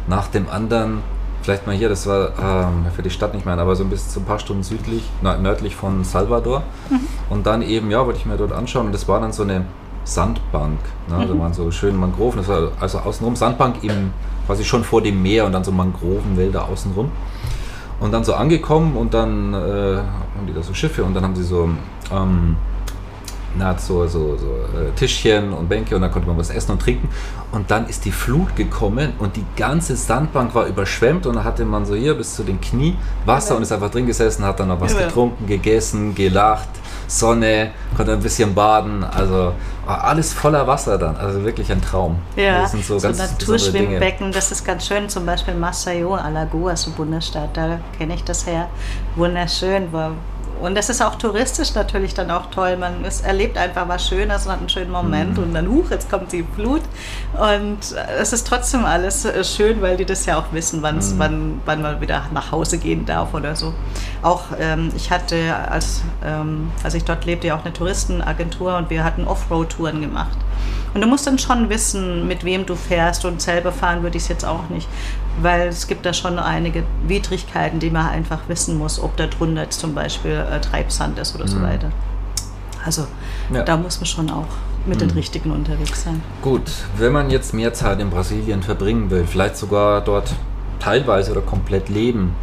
nach 0.07 0.29
dem 0.29 0.49
anderen 0.49 1.03
vielleicht 1.43 1.67
mal 1.67 1.75
hier, 1.75 1.89
das 1.89 2.07
war 2.07 2.33
ähm, 2.41 2.87
für 2.95 3.03
die 3.03 3.11
Stadt 3.11 3.35
nicht 3.35 3.45
mehr, 3.45 3.59
aber 3.59 3.77
so 3.77 3.85
ein 3.85 3.91
bisschen 3.91 4.11
so 4.11 4.21
ein 4.21 4.25
paar 4.25 4.39
Stunden 4.39 4.63
südlich, 4.63 5.03
nördlich 5.21 5.77
von 5.77 6.05
Salvador. 6.05 6.63
Mhm. 6.89 7.01
Und 7.31 7.47
dann 7.47 7.63
eben, 7.63 7.91
ja, 7.91 8.07
wollte 8.07 8.21
ich 8.21 8.27
mir 8.27 8.37
dort 8.37 8.53
anschauen 8.53 8.87
und 8.87 8.93
das 8.93 9.09
war 9.09 9.21
dann 9.21 9.33
so 9.33 9.43
eine 9.43 9.65
Sandbank. 10.05 10.79
Ne? 11.09 11.17
Mhm. 11.17 11.29
Da 11.29 11.39
waren 11.39 11.53
so 11.53 11.71
schöne 11.71 11.99
Mangroven, 11.99 12.39
das 12.39 12.49
war 12.49 12.73
also 12.81 12.99
außenrum 12.99 13.37
Sandbank 13.37 13.83
im, 13.83 14.13
quasi 14.47 14.65
schon 14.65 14.85
vor 14.85 15.03
dem 15.03 15.23
Meer 15.23 15.47
und 15.47 15.53
dann 15.53 15.65
so 15.65 15.73
Mangrovenwälder 15.73 16.69
außenrum. 16.69 17.11
Und 18.01 18.13
dann 18.13 18.25
so 18.25 18.35
angekommen 18.35 18.97
und 18.97 19.15
dann 19.15 19.55
äh, 19.55 19.57
haben 19.57 20.47
die 20.47 20.53
da 20.53 20.63
so 20.63 20.75
Schiffe 20.75 21.05
und 21.05 21.15
dann 21.15 21.23
haben 21.23 21.37
sie 21.37 21.45
so 21.45 21.69
ähm, 22.13 22.57
na, 23.57 23.77
so, 23.79 24.07
so, 24.07 24.37
so 24.37 24.47
äh, 24.47 24.91
Tischchen 24.97 25.53
und 25.53 25.69
Bänke 25.69 25.95
und 25.95 26.03
dann 26.03 26.11
konnte 26.11 26.29
man 26.29 26.39
was 26.39 26.51
essen 26.51 26.73
und 26.73 26.81
trinken. 26.81 27.09
Und 27.51 27.71
dann 27.71 27.87
ist 27.87 28.05
die 28.05 28.13
Flut 28.13 28.57
gekommen 28.57 29.13
und 29.19 29.37
die 29.37 29.45
ganze 29.57 29.97
Sandbank 29.97 30.55
war 30.55 30.67
überschwemmt 30.67 31.27
und 31.27 31.37
da 31.37 31.45
hatte 31.45 31.65
man 31.65 31.85
so 31.85 31.95
hier 31.95 32.15
bis 32.15 32.35
zu 32.35 32.43
den 32.43 32.61
Knie 32.61 32.97
Wasser 33.27 33.51
ja. 33.51 33.57
und 33.57 33.63
ist 33.63 33.73
einfach 33.73 33.91
drin 33.91 34.07
gesessen, 34.07 34.45
hat 34.45 34.61
dann 34.61 34.69
noch 34.69 34.81
was 34.81 34.95
ja. 34.95 35.07
getrunken, 35.07 35.47
gegessen, 35.47 36.15
gelacht, 36.15 36.69
Sonne, 37.07 37.73
konnte 37.97 38.13
ein 38.13 38.21
bisschen 38.21 38.55
baden. 38.55 39.05
Also 39.05 39.53
alles 39.87 40.33
voller 40.33 40.67
Wasser 40.67 40.97
dann. 40.97 41.17
Also 41.17 41.45
wirklich 41.45 41.71
ein 41.71 41.83
Traum. 41.83 42.17
Ja, 42.37 42.63
das 42.63 42.73
sind 42.73 42.85
so, 42.85 42.99
so 42.99 43.09
ganz 43.09 43.19
Naturschwimmbecken, 43.19 44.33
das 44.33 44.51
ist 44.51 44.65
ganz 44.65 44.87
schön. 44.87 45.09
Zum 45.09 45.27
Beispiel 45.27 45.55
Massayo, 45.55 46.15
Alagoas, 46.15 46.83
so 46.83 46.91
Bundesstaat, 46.93 47.57
da 47.57 47.81
kenne 47.99 48.15
ich 48.15 48.25
das 48.25 48.47
her. 48.47 48.69
Wunderschön, 49.17 49.93
war 49.93 50.13
und 50.63 50.77
das 50.77 50.89
ist 50.89 51.03
auch 51.03 51.17
touristisch 51.17 51.75
natürlich 51.75 52.15
dann 52.15 52.31
auch 52.31 52.47
toll. 52.47 52.77
Man 52.77 53.05
ist, 53.05 53.27
erlebt 53.27 53.59
einfach 53.59 53.89
was 53.89 54.07
Schönes 54.07 54.47
und 54.47 54.53
hat 54.53 54.61
einen 54.61 54.69
schönen 54.69 54.93
Moment 54.93 55.37
mhm. 55.37 55.43
und 55.43 55.55
dann, 55.55 55.69
huch, 55.69 55.91
jetzt 55.91 56.09
kommt 56.09 56.31
die 56.31 56.45
Flut. 56.55 56.83
Und 57.35 57.79
es 58.19 58.33
ist 58.33 58.47
trotzdem 58.47 58.85
alles 58.85 59.25
äh, 59.25 59.43
schön, 59.43 59.83
weil 59.83 59.97
die 59.97 60.05
das 60.05 60.25
ja 60.25 60.39
auch 60.39 60.53
wissen, 60.53 60.79
mhm. 60.79 61.19
wann, 61.19 61.61
wann 61.65 61.83
man 61.83 62.01
wieder 62.01 62.27
nach 62.33 62.53
Hause 62.53 62.79
gehen 62.79 63.05
darf 63.05 63.35
oder 63.35 63.57
so. 63.57 63.75
Auch 64.23 64.45
ähm, 64.61 64.93
ich 64.95 65.11
hatte, 65.11 65.37
als, 65.69 66.03
ähm, 66.25 66.71
als 66.85 66.95
ich 66.95 67.05
dort 67.05 67.25
lebte, 67.25 67.49
ja 67.49 67.57
auch 67.57 67.65
eine 67.65 67.73
Touristenagentur 67.73 68.77
und 68.77 68.89
wir 68.89 69.03
hatten 69.03 69.25
Offroad-Touren 69.27 70.01
gemacht. 70.01 70.39
Und 70.95 71.01
du 71.01 71.07
musst 71.07 71.27
dann 71.27 71.39
schon 71.39 71.71
wissen, 71.71 72.29
mit 72.29 72.45
wem 72.45 72.67
du 72.67 72.77
fährst 72.77 73.25
und 73.25 73.41
selber 73.41 73.73
fahren 73.73 74.03
würde 74.03 74.17
ich 74.17 74.25
es 74.25 74.29
jetzt 74.29 74.45
auch 74.45 74.69
nicht, 74.69 74.87
weil 75.41 75.69
es 75.69 75.87
gibt 75.87 76.05
da 76.05 76.13
schon 76.13 76.39
einige 76.39 76.85
Widrigkeiten, 77.07 77.81
die 77.81 77.91
man 77.91 78.09
einfach 78.09 78.41
wissen 78.49 78.77
muss, 78.77 79.01
ob 79.01 79.17
da 79.17 79.27
drunter 79.27 79.63
jetzt 79.63 79.81
zum 79.81 79.95
Beispiel 79.95 80.33
äh, 80.33 80.61
Treibsand 80.61 81.19
ist 81.19 81.35
oder 81.35 81.45
mhm. 81.45 81.49
so 81.49 81.63
weiter. 81.63 81.93
Also 82.85 83.07
ja. 83.53 83.63
da 83.63 83.77
muss 83.77 83.99
man 83.99 84.07
schon 84.07 84.31
auch 84.31 84.47
mit 84.87 84.97
mhm. 84.97 85.09
den 85.09 85.11
Richtigen 85.13 85.51
unterwegs 85.53 86.05
sein. 86.05 86.23
Gut, 86.43 86.71
wenn 86.97 87.13
man 87.13 87.31
jetzt 87.31 87.55
mehr 87.55 87.73
Zeit 87.73 88.01
in 88.01 88.11
Brasilien 88.11 88.63
verbringen 88.63 89.11
will, 89.11 89.27
vielleicht 89.27 89.57
sogar 89.57 90.01
dort 90.01 90.35
teilweise 90.81 91.31
oder 91.31 91.43
komplett 91.43 91.89
leben, 91.89 92.35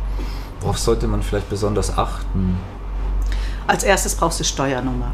worauf 0.61 0.79
sollte 0.79 1.07
man 1.07 1.21
vielleicht 1.21 1.49
besonders 1.49 1.97
achten? 1.97 2.57
Als 3.67 3.83
erstes 3.83 4.15
brauchst 4.15 4.39
du 4.39 4.43
Steuernummer. 4.43 5.11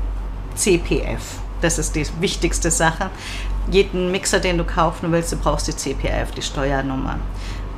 CPF. 0.55 1.39
Das 1.61 1.77
ist 1.79 1.95
die 1.95 2.05
wichtigste 2.19 2.71
Sache. 2.71 3.09
Jeden 3.71 4.11
Mixer, 4.11 4.39
den 4.39 4.57
du 4.57 4.63
kaufen 4.63 5.11
willst, 5.11 5.31
du 5.31 5.37
brauchst 5.37 5.67
die 5.67 5.75
CPF, 5.75 6.31
die 6.31 6.41
Steuernummer. 6.41 7.17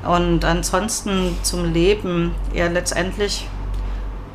Und 0.06 0.46
ansonsten 0.46 1.38
zum 1.44 1.74
Leben, 1.74 2.36
ja 2.54 2.68
letztendlich 2.68 3.48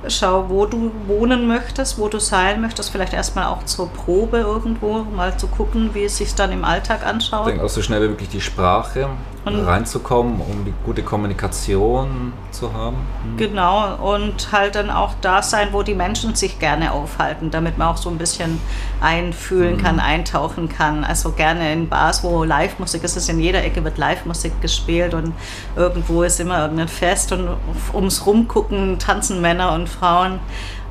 schau, 0.09 0.48
wo 0.48 0.66
du 0.66 0.90
wohnen 1.07 1.46
möchtest, 1.46 1.98
wo 1.98 2.09
du 2.09 2.18
sein 2.18 2.61
möchtest, 2.61 2.90
vielleicht 2.90 3.12
erstmal 3.12 3.46
auch 3.46 3.64
zur 3.64 3.88
Probe 3.88 4.38
irgendwo, 4.38 5.05
mal 5.05 5.37
zu 5.38 5.46
gucken, 5.46 5.90
wie 5.94 6.05
es 6.05 6.16
sich 6.16 6.35
dann 6.35 6.53
im 6.53 6.64
Alltag 6.64 7.07
anschaut. 7.07 7.46
Ich 7.46 7.53
denke 7.53 7.64
auch 7.64 7.70
so 7.70 7.83
schnell 7.83 8.03
wie 8.03 8.09
möglich 8.09 8.29
die 8.29 8.40
Sprache 8.40 9.09
und 9.44 9.64
reinzukommen, 9.64 10.40
um 10.40 10.64
die 10.64 10.72
gute 10.85 11.02
Kommunikation 11.02 12.33
zu 12.52 12.72
haben. 12.72 12.98
Mhm. 13.24 13.37
Genau, 13.37 13.96
und 13.96 14.52
halt 14.52 14.76
dann 14.76 14.88
auch 14.88 15.14
da 15.20 15.42
sein, 15.42 15.68
wo 15.72 15.83
die 15.83 15.94
Menschen 15.94 16.35
sich 16.35 16.59
gerne 16.61 16.92
aufhalten, 16.92 17.50
damit 17.50 17.76
man 17.76 17.88
auch 17.88 17.96
so 17.96 18.09
ein 18.09 18.18
bisschen 18.18 18.61
einfühlen 19.00 19.76
mhm. 19.76 19.83
kann, 19.83 20.00
eintauchen 20.00 20.68
kann. 20.68 21.02
Also 21.02 21.33
gerne 21.33 21.72
in 21.72 21.88
Bars, 21.88 22.22
wo 22.22 22.44
Live-Musik 22.44 23.02
ist, 23.02 23.16
ist 23.16 23.28
in 23.28 23.40
jeder 23.40 23.64
Ecke 23.64 23.83
wird 23.83 23.98
Live-Musik 23.98 24.61
gespielt 24.61 25.12
und 25.14 25.33
irgendwo 25.74 26.22
ist 26.22 26.38
immer 26.38 26.61
irgendein 26.61 26.88
Fest 26.88 27.33
und 27.33 27.48
ums 27.92 28.24
Rumgucken 28.24 28.98
tanzen 28.98 29.40
Männer 29.40 29.72
und 29.72 29.88
Frauen 29.88 30.38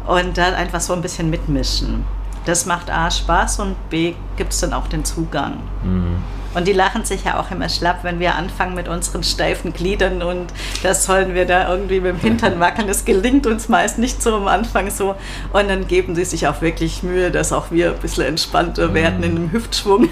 und 0.06 0.38
dann 0.38 0.56
einfach 0.56 0.82
so 0.82 0.94
ein 0.94 1.02
bisschen 1.02 1.30
mitmischen. 1.30 2.04
Das 2.46 2.66
macht 2.66 2.90
A 2.90 3.10
Spaß 3.10 3.60
und 3.60 3.76
B 3.90 4.16
gibt 4.36 4.52
es 4.52 4.60
dann 4.60 4.74
auch 4.74 4.88
den 4.88 5.06
Zugang. 5.06 5.58
Mhm. 5.84 6.18
Und 6.54 6.68
die 6.68 6.74
lachen 6.74 7.06
sich 7.06 7.24
ja 7.24 7.40
auch 7.40 7.50
immer 7.52 7.70
schlapp, 7.70 8.04
wenn 8.04 8.20
wir 8.20 8.36
anfangen 8.36 8.76
mit 8.76 8.88
unseren 8.88 9.24
steifen 9.24 9.74
Gliedern 9.74 10.22
und 10.22 10.48
das 10.84 11.06
sollen 11.06 11.34
wir 11.34 11.46
da 11.46 11.70
irgendwie 11.70 12.00
mit 12.02 12.14
dem 12.14 12.20
Hintern 12.20 12.60
wackeln. 12.60 12.88
Das 12.88 13.06
gelingt 13.06 13.48
uns 13.48 13.70
meist 13.70 13.98
nicht 13.98 14.22
so 14.22 14.36
am 14.36 14.48
Anfang 14.48 14.90
so. 14.90 15.16
Und 15.54 15.70
dann 15.70 15.88
geben 15.88 16.16
sie 16.16 16.26
sich 16.26 16.48
auch 16.48 16.62
wirklich 16.62 17.04
Mühe, 17.04 17.32
dass 17.32 17.54
auch 17.54 17.72
wir 17.72 17.92
ein 17.92 18.00
bisschen 18.00 18.26
entspannter 18.26 18.90
mhm. 18.90 18.94
werden 18.94 19.24
in 19.24 19.36
dem 19.36 19.52
Hüftschwung 19.52 20.10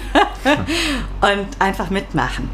und 1.20 1.46
einfach 1.58 1.90
mitmachen. 1.90 2.48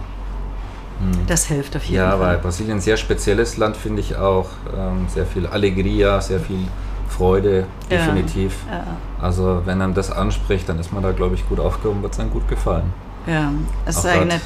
Mhm. 1.01 1.27
Das 1.27 1.47
hilft 1.47 1.77
auf 1.77 1.85
jeden 1.85 1.97
ja, 1.97 2.11
Fall. 2.11 2.21
Ja, 2.21 2.27
weil 2.27 2.39
Brasilien 2.39 2.79
ein 2.79 2.81
sehr 2.81 2.97
spezielles 2.97 3.57
Land, 3.57 3.77
finde 3.77 4.01
ich 4.01 4.17
auch. 4.17 4.49
Ähm, 4.77 5.07
sehr 5.09 5.27
viel 5.27 5.47
Alegria, 5.47 6.21
sehr 6.21 6.41
viel 6.41 6.67
Freude, 7.09 7.67
definitiv. 7.91 8.55
Ja, 8.69 8.79
ja. 8.79 8.85
Also 9.21 9.63
wenn 9.65 9.81
einem 9.81 9.95
das 9.95 10.11
anspricht, 10.11 10.69
dann 10.69 10.79
ist 10.79 10.93
man 10.93 11.03
da, 11.03 11.13
glaube 11.13 11.35
ich, 11.35 11.49
gut 11.49 11.61
aufgehoben, 11.61 12.03
wird 12.03 12.13
es 12.13 12.21
einem 12.21 12.31
gut 12.31 12.49
gefallen. 12.49 12.93
Ja, 13.27 13.53
es 13.85 13.99
ist 13.99 14.07
eigentlich 14.07 14.41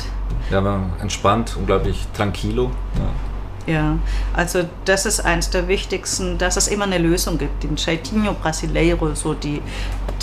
Ja, 0.51 0.81
entspannt, 1.01 1.57
unglaublich 1.57 2.07
tranquilo. 2.15 2.71
Ja. 3.67 3.75
ja. 3.75 3.99
also 4.35 4.65
das 4.85 5.07
ist 5.07 5.21
eins 5.21 5.51
der 5.51 5.69
wichtigsten, 5.69 6.39
dass 6.39 6.57
es 6.57 6.69
immer 6.69 6.85
eine 6.85 6.99
Lösung 6.99 7.39
gibt. 7.39 7.63
Den 7.63 7.77
Jeitinho 7.77 8.33
Brasileiro, 8.33 9.15
so 9.15 9.35
die, 9.35 9.61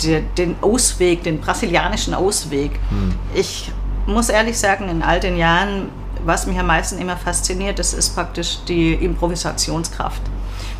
die, 0.02 0.22
den 0.36 0.56
Ausweg, 0.60 1.22
den 1.22 1.40
brasilianischen 1.40 2.14
Ausweg. 2.14 2.72
Hm. 2.90 3.14
Ich 3.34 3.72
muss 4.06 4.28
ehrlich 4.28 4.58
sagen, 4.58 4.88
in 4.88 5.02
all 5.02 5.20
den 5.20 5.36
Jahren, 5.36 5.90
was 6.24 6.46
mich 6.46 6.58
am 6.58 6.66
meisten 6.66 6.98
immer 6.98 7.16
fasziniert, 7.16 7.78
das 7.78 7.94
ist 7.94 8.14
praktisch 8.14 8.58
die 8.66 8.94
Improvisationskraft. 8.94 10.22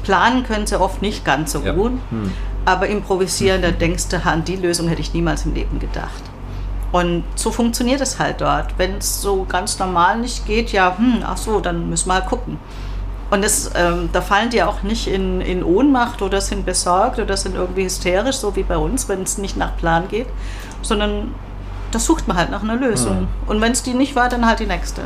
Planen 0.03 0.43
können 0.43 0.67
sie 0.67 0.81
oft 0.81 1.01
nicht 1.03 1.25
ganz 1.25 1.53
so 1.53 1.61
ja. 1.61 1.73
gut, 1.73 1.93
hm. 2.11 2.33
aber 2.65 2.89
improvisieren, 2.89 3.63
da 3.63 3.71
denkst 3.71 4.09
du, 4.09 4.25
an 4.25 4.45
die 4.45 4.57
Lösung 4.57 4.89
hätte 4.89 5.01
ich 5.01 5.15
niemals 5.15 5.45
im 5.45 5.55
Leben 5.55 5.79
gedacht. 5.79 6.23
Und 6.91 7.25
so 7.35 7.51
funktioniert 7.51 8.01
es 8.01 8.19
halt 8.19 8.41
dort. 8.41 8.79
Wenn 8.79 8.97
es 8.97 9.21
so 9.21 9.45
ganz 9.45 9.79
normal 9.79 10.19
nicht 10.19 10.47
geht, 10.47 10.73
ja, 10.73 10.97
hm, 10.97 11.23
ach 11.25 11.37
so, 11.37 11.61
dann 11.61 11.91
müssen 11.91 12.09
wir 12.09 12.15
mal 12.15 12.21
gucken. 12.23 12.59
Und 13.31 13.45
das, 13.45 13.71
ähm, 13.75 14.09
da 14.13 14.23
fallen 14.23 14.49
die 14.51 14.63
auch 14.63 14.83
nicht 14.83 15.07
in, 15.07 15.43
in 15.43 15.63
Ohnmacht 15.63 16.23
oder 16.23 16.41
sind 16.41 16.65
besorgt 16.65 17.19
oder 17.19 17.37
sind 17.37 17.57
irgendwie 17.57 17.85
hysterisch, 17.85 18.37
so 18.37 18.57
wie 18.57 18.63
bei 18.63 18.79
uns, 18.79 19.09
wenn 19.09 19.23
es 19.23 19.37
nicht 19.37 19.57
nach 19.57 19.77
Plan 19.77 20.09
geht, 20.09 20.29
sondern 20.81 21.35
da 21.91 21.99
sucht 21.99 22.27
man 22.27 22.39
halt 22.39 22.51
nach 22.51 22.63
einer 22.63 22.77
Lösung. 22.77 23.23
Mhm. 23.23 23.29
Und 23.47 23.61
wenn 23.61 23.73
es 23.73 23.83
die 23.83 23.93
nicht 23.93 24.17
war, 24.17 24.31
dann 24.31 24.47
halt 24.47 24.61
die 24.61 24.67
nächste. 24.67 25.03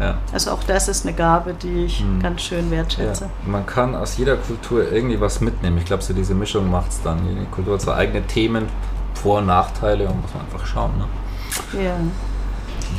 Ja. 0.00 0.18
Also 0.32 0.50
auch 0.50 0.64
das 0.64 0.88
ist 0.88 1.06
eine 1.06 1.14
Gabe, 1.14 1.54
die 1.54 1.84
ich 1.84 2.04
mhm. 2.04 2.20
ganz 2.20 2.42
schön 2.42 2.70
wertschätze. 2.70 3.24
Ja. 3.24 3.50
Man 3.50 3.64
kann 3.64 3.94
aus 3.94 4.18
jeder 4.18 4.36
Kultur 4.36 4.90
irgendwie 4.92 5.20
was 5.20 5.40
mitnehmen. 5.40 5.78
Ich 5.78 5.84
glaube, 5.86 6.02
so 6.02 6.12
diese 6.12 6.34
Mischung 6.34 6.70
macht 6.70 6.90
es 6.90 7.02
dann. 7.02 7.26
Jede 7.26 7.46
Kultur 7.46 7.74
hat 7.74 7.82
so 7.82 7.92
eigene 7.92 8.26
Themen, 8.26 8.66
Vor- 9.14 9.38
und 9.38 9.46
Nachteile 9.46 10.08
und 10.08 10.20
muss 10.20 10.34
man 10.34 10.44
einfach 10.44 10.66
schauen. 10.66 10.90
Ne? 10.98 11.04
Ja. 11.72 11.96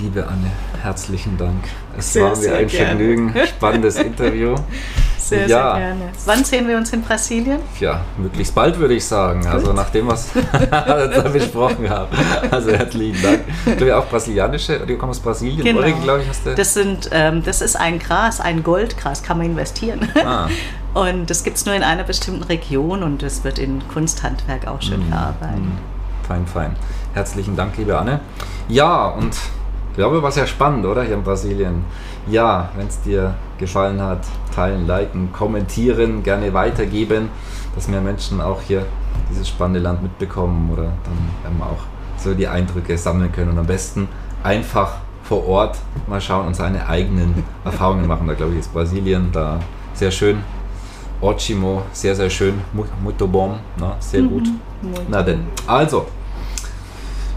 Liebe 0.02 0.26
Anne, 0.26 0.52
herzlichen 0.82 1.38
Dank. 1.38 1.64
Es 1.98 2.14
sehr, 2.14 2.24
war 2.24 2.36
mir 2.36 2.56
ein 2.56 2.68
gerne. 2.68 2.88
Vergnügen. 2.88 3.34
Spannendes 3.48 3.98
Interview. 3.98 4.56
Sehr, 5.18 5.48
ja. 5.48 5.76
sehr 5.76 5.82
gerne. 5.82 6.10
Wann 6.26 6.44
sehen 6.44 6.68
wir 6.68 6.78
uns 6.78 6.92
in 6.92 7.02
Brasilien? 7.02 7.60
Ja, 7.80 8.04
möglichst 8.18 8.54
bald 8.54 8.78
würde 8.78 8.96
ich 8.96 9.06
sagen. 9.06 9.46
Also 9.46 9.50
Gut. 9.50 9.60
Also 9.60 9.74
nach 9.74 9.90
dem, 9.92 10.08
was 10.08 10.36
wir 10.36 11.30
besprochen 11.32 11.90
haben. 11.90 12.10
Also 12.52 12.72
herzlichen 12.72 13.22
Dank. 13.22 13.80
Du 13.80 13.86
ja 13.86 14.00
auch 14.00 14.08
brasilianische, 14.08 14.80
du 14.80 14.98
kommst 14.98 15.20
aus 15.20 15.24
Brasilien, 15.24 15.64
genau. 15.64 15.80
Oregon, 15.80 16.04
glaube 16.04 16.22
ich, 16.24 16.30
hast 16.30 16.46
du. 16.46 16.56
Das, 16.56 16.74
sind, 16.74 17.10
ähm, 17.12 17.44
das 17.44 17.62
ist 17.62 17.76
ein 17.76 18.00
Gras, 18.00 18.42
ein 18.42 18.64
Goldgras, 18.64 19.24
kann 19.24 19.38
man 19.38 19.48
investieren. 19.48 20.10
Ah. 20.26 20.50
Und 20.94 21.30
das 21.30 21.44
gibt 21.44 21.58
es 21.58 21.66
nur 21.66 21.74
in 21.74 21.84
einer 21.84 22.04
bestimmten 22.04 22.44
Region 22.44 23.02
und 23.02 23.24
es 23.24 23.44
wird 23.44 23.58
in 23.58 23.82
Kunsthandwerk 23.88 24.68
auch 24.68 24.80
schön 24.80 25.08
mm, 25.08 25.10
verarbeitet. 25.10 25.64
Mm. 25.64 25.93
Fein, 26.34 26.48
fein. 26.48 26.76
Herzlichen 27.14 27.56
Dank, 27.56 27.78
liebe 27.78 27.96
Anne. 27.96 28.20
Ja, 28.68 29.06
und 29.10 29.36
ich 29.36 29.96
glaube, 29.96 30.24
war 30.24 30.32
sehr 30.32 30.48
spannend, 30.48 30.84
oder? 30.84 31.04
Hier 31.04 31.14
in 31.14 31.22
Brasilien. 31.22 31.86
Ja, 32.26 32.70
wenn 32.76 32.88
es 32.88 33.00
dir 33.02 33.36
gefallen 33.60 34.02
hat, 34.02 34.22
teilen, 34.56 34.88
liken, 34.88 35.32
kommentieren, 35.32 36.24
gerne 36.24 36.52
weitergeben, 36.52 37.30
dass 37.76 37.88
mehr 37.88 38.02
Menschen 38.02 38.42
auch 38.42 38.62
hier 38.62 38.84
dieses 39.30 39.48
spannende 39.48 39.80
Land 39.80 40.02
mitbekommen 40.02 40.72
oder 40.74 40.86
dann 41.44 41.58
wir 41.60 41.66
auch 41.68 41.84
so 42.18 42.34
die 42.34 42.48
Eindrücke 42.48 42.98
sammeln 42.98 43.32
können 43.32 43.52
und 43.52 43.60
am 43.60 43.68
besten 43.68 44.08
einfach 44.42 44.94
vor 45.22 45.48
Ort 45.48 45.78
mal 46.08 46.20
schauen 46.20 46.48
und 46.48 46.56
seine 46.56 46.90
eigenen 46.90 47.44
Erfahrungen 47.64 48.08
machen. 48.08 48.26
Da 48.26 48.34
glaube 48.34 48.54
ich 48.54 48.60
ist 48.62 48.74
Brasilien 48.74 49.30
da 49.32 49.60
sehr 49.94 50.10
schön. 50.10 50.40
Ochimo, 51.22 51.84
sehr, 51.92 52.16
sehr 52.16 52.32
schön. 52.32 52.56
Muito 53.04 53.28
bom, 53.28 53.60
na, 53.78 53.96
sehr 54.00 54.24
gut. 54.24 54.48
Mhm, 54.48 54.94
Na 55.10 55.22
denn, 55.22 55.46
also, 55.68 56.08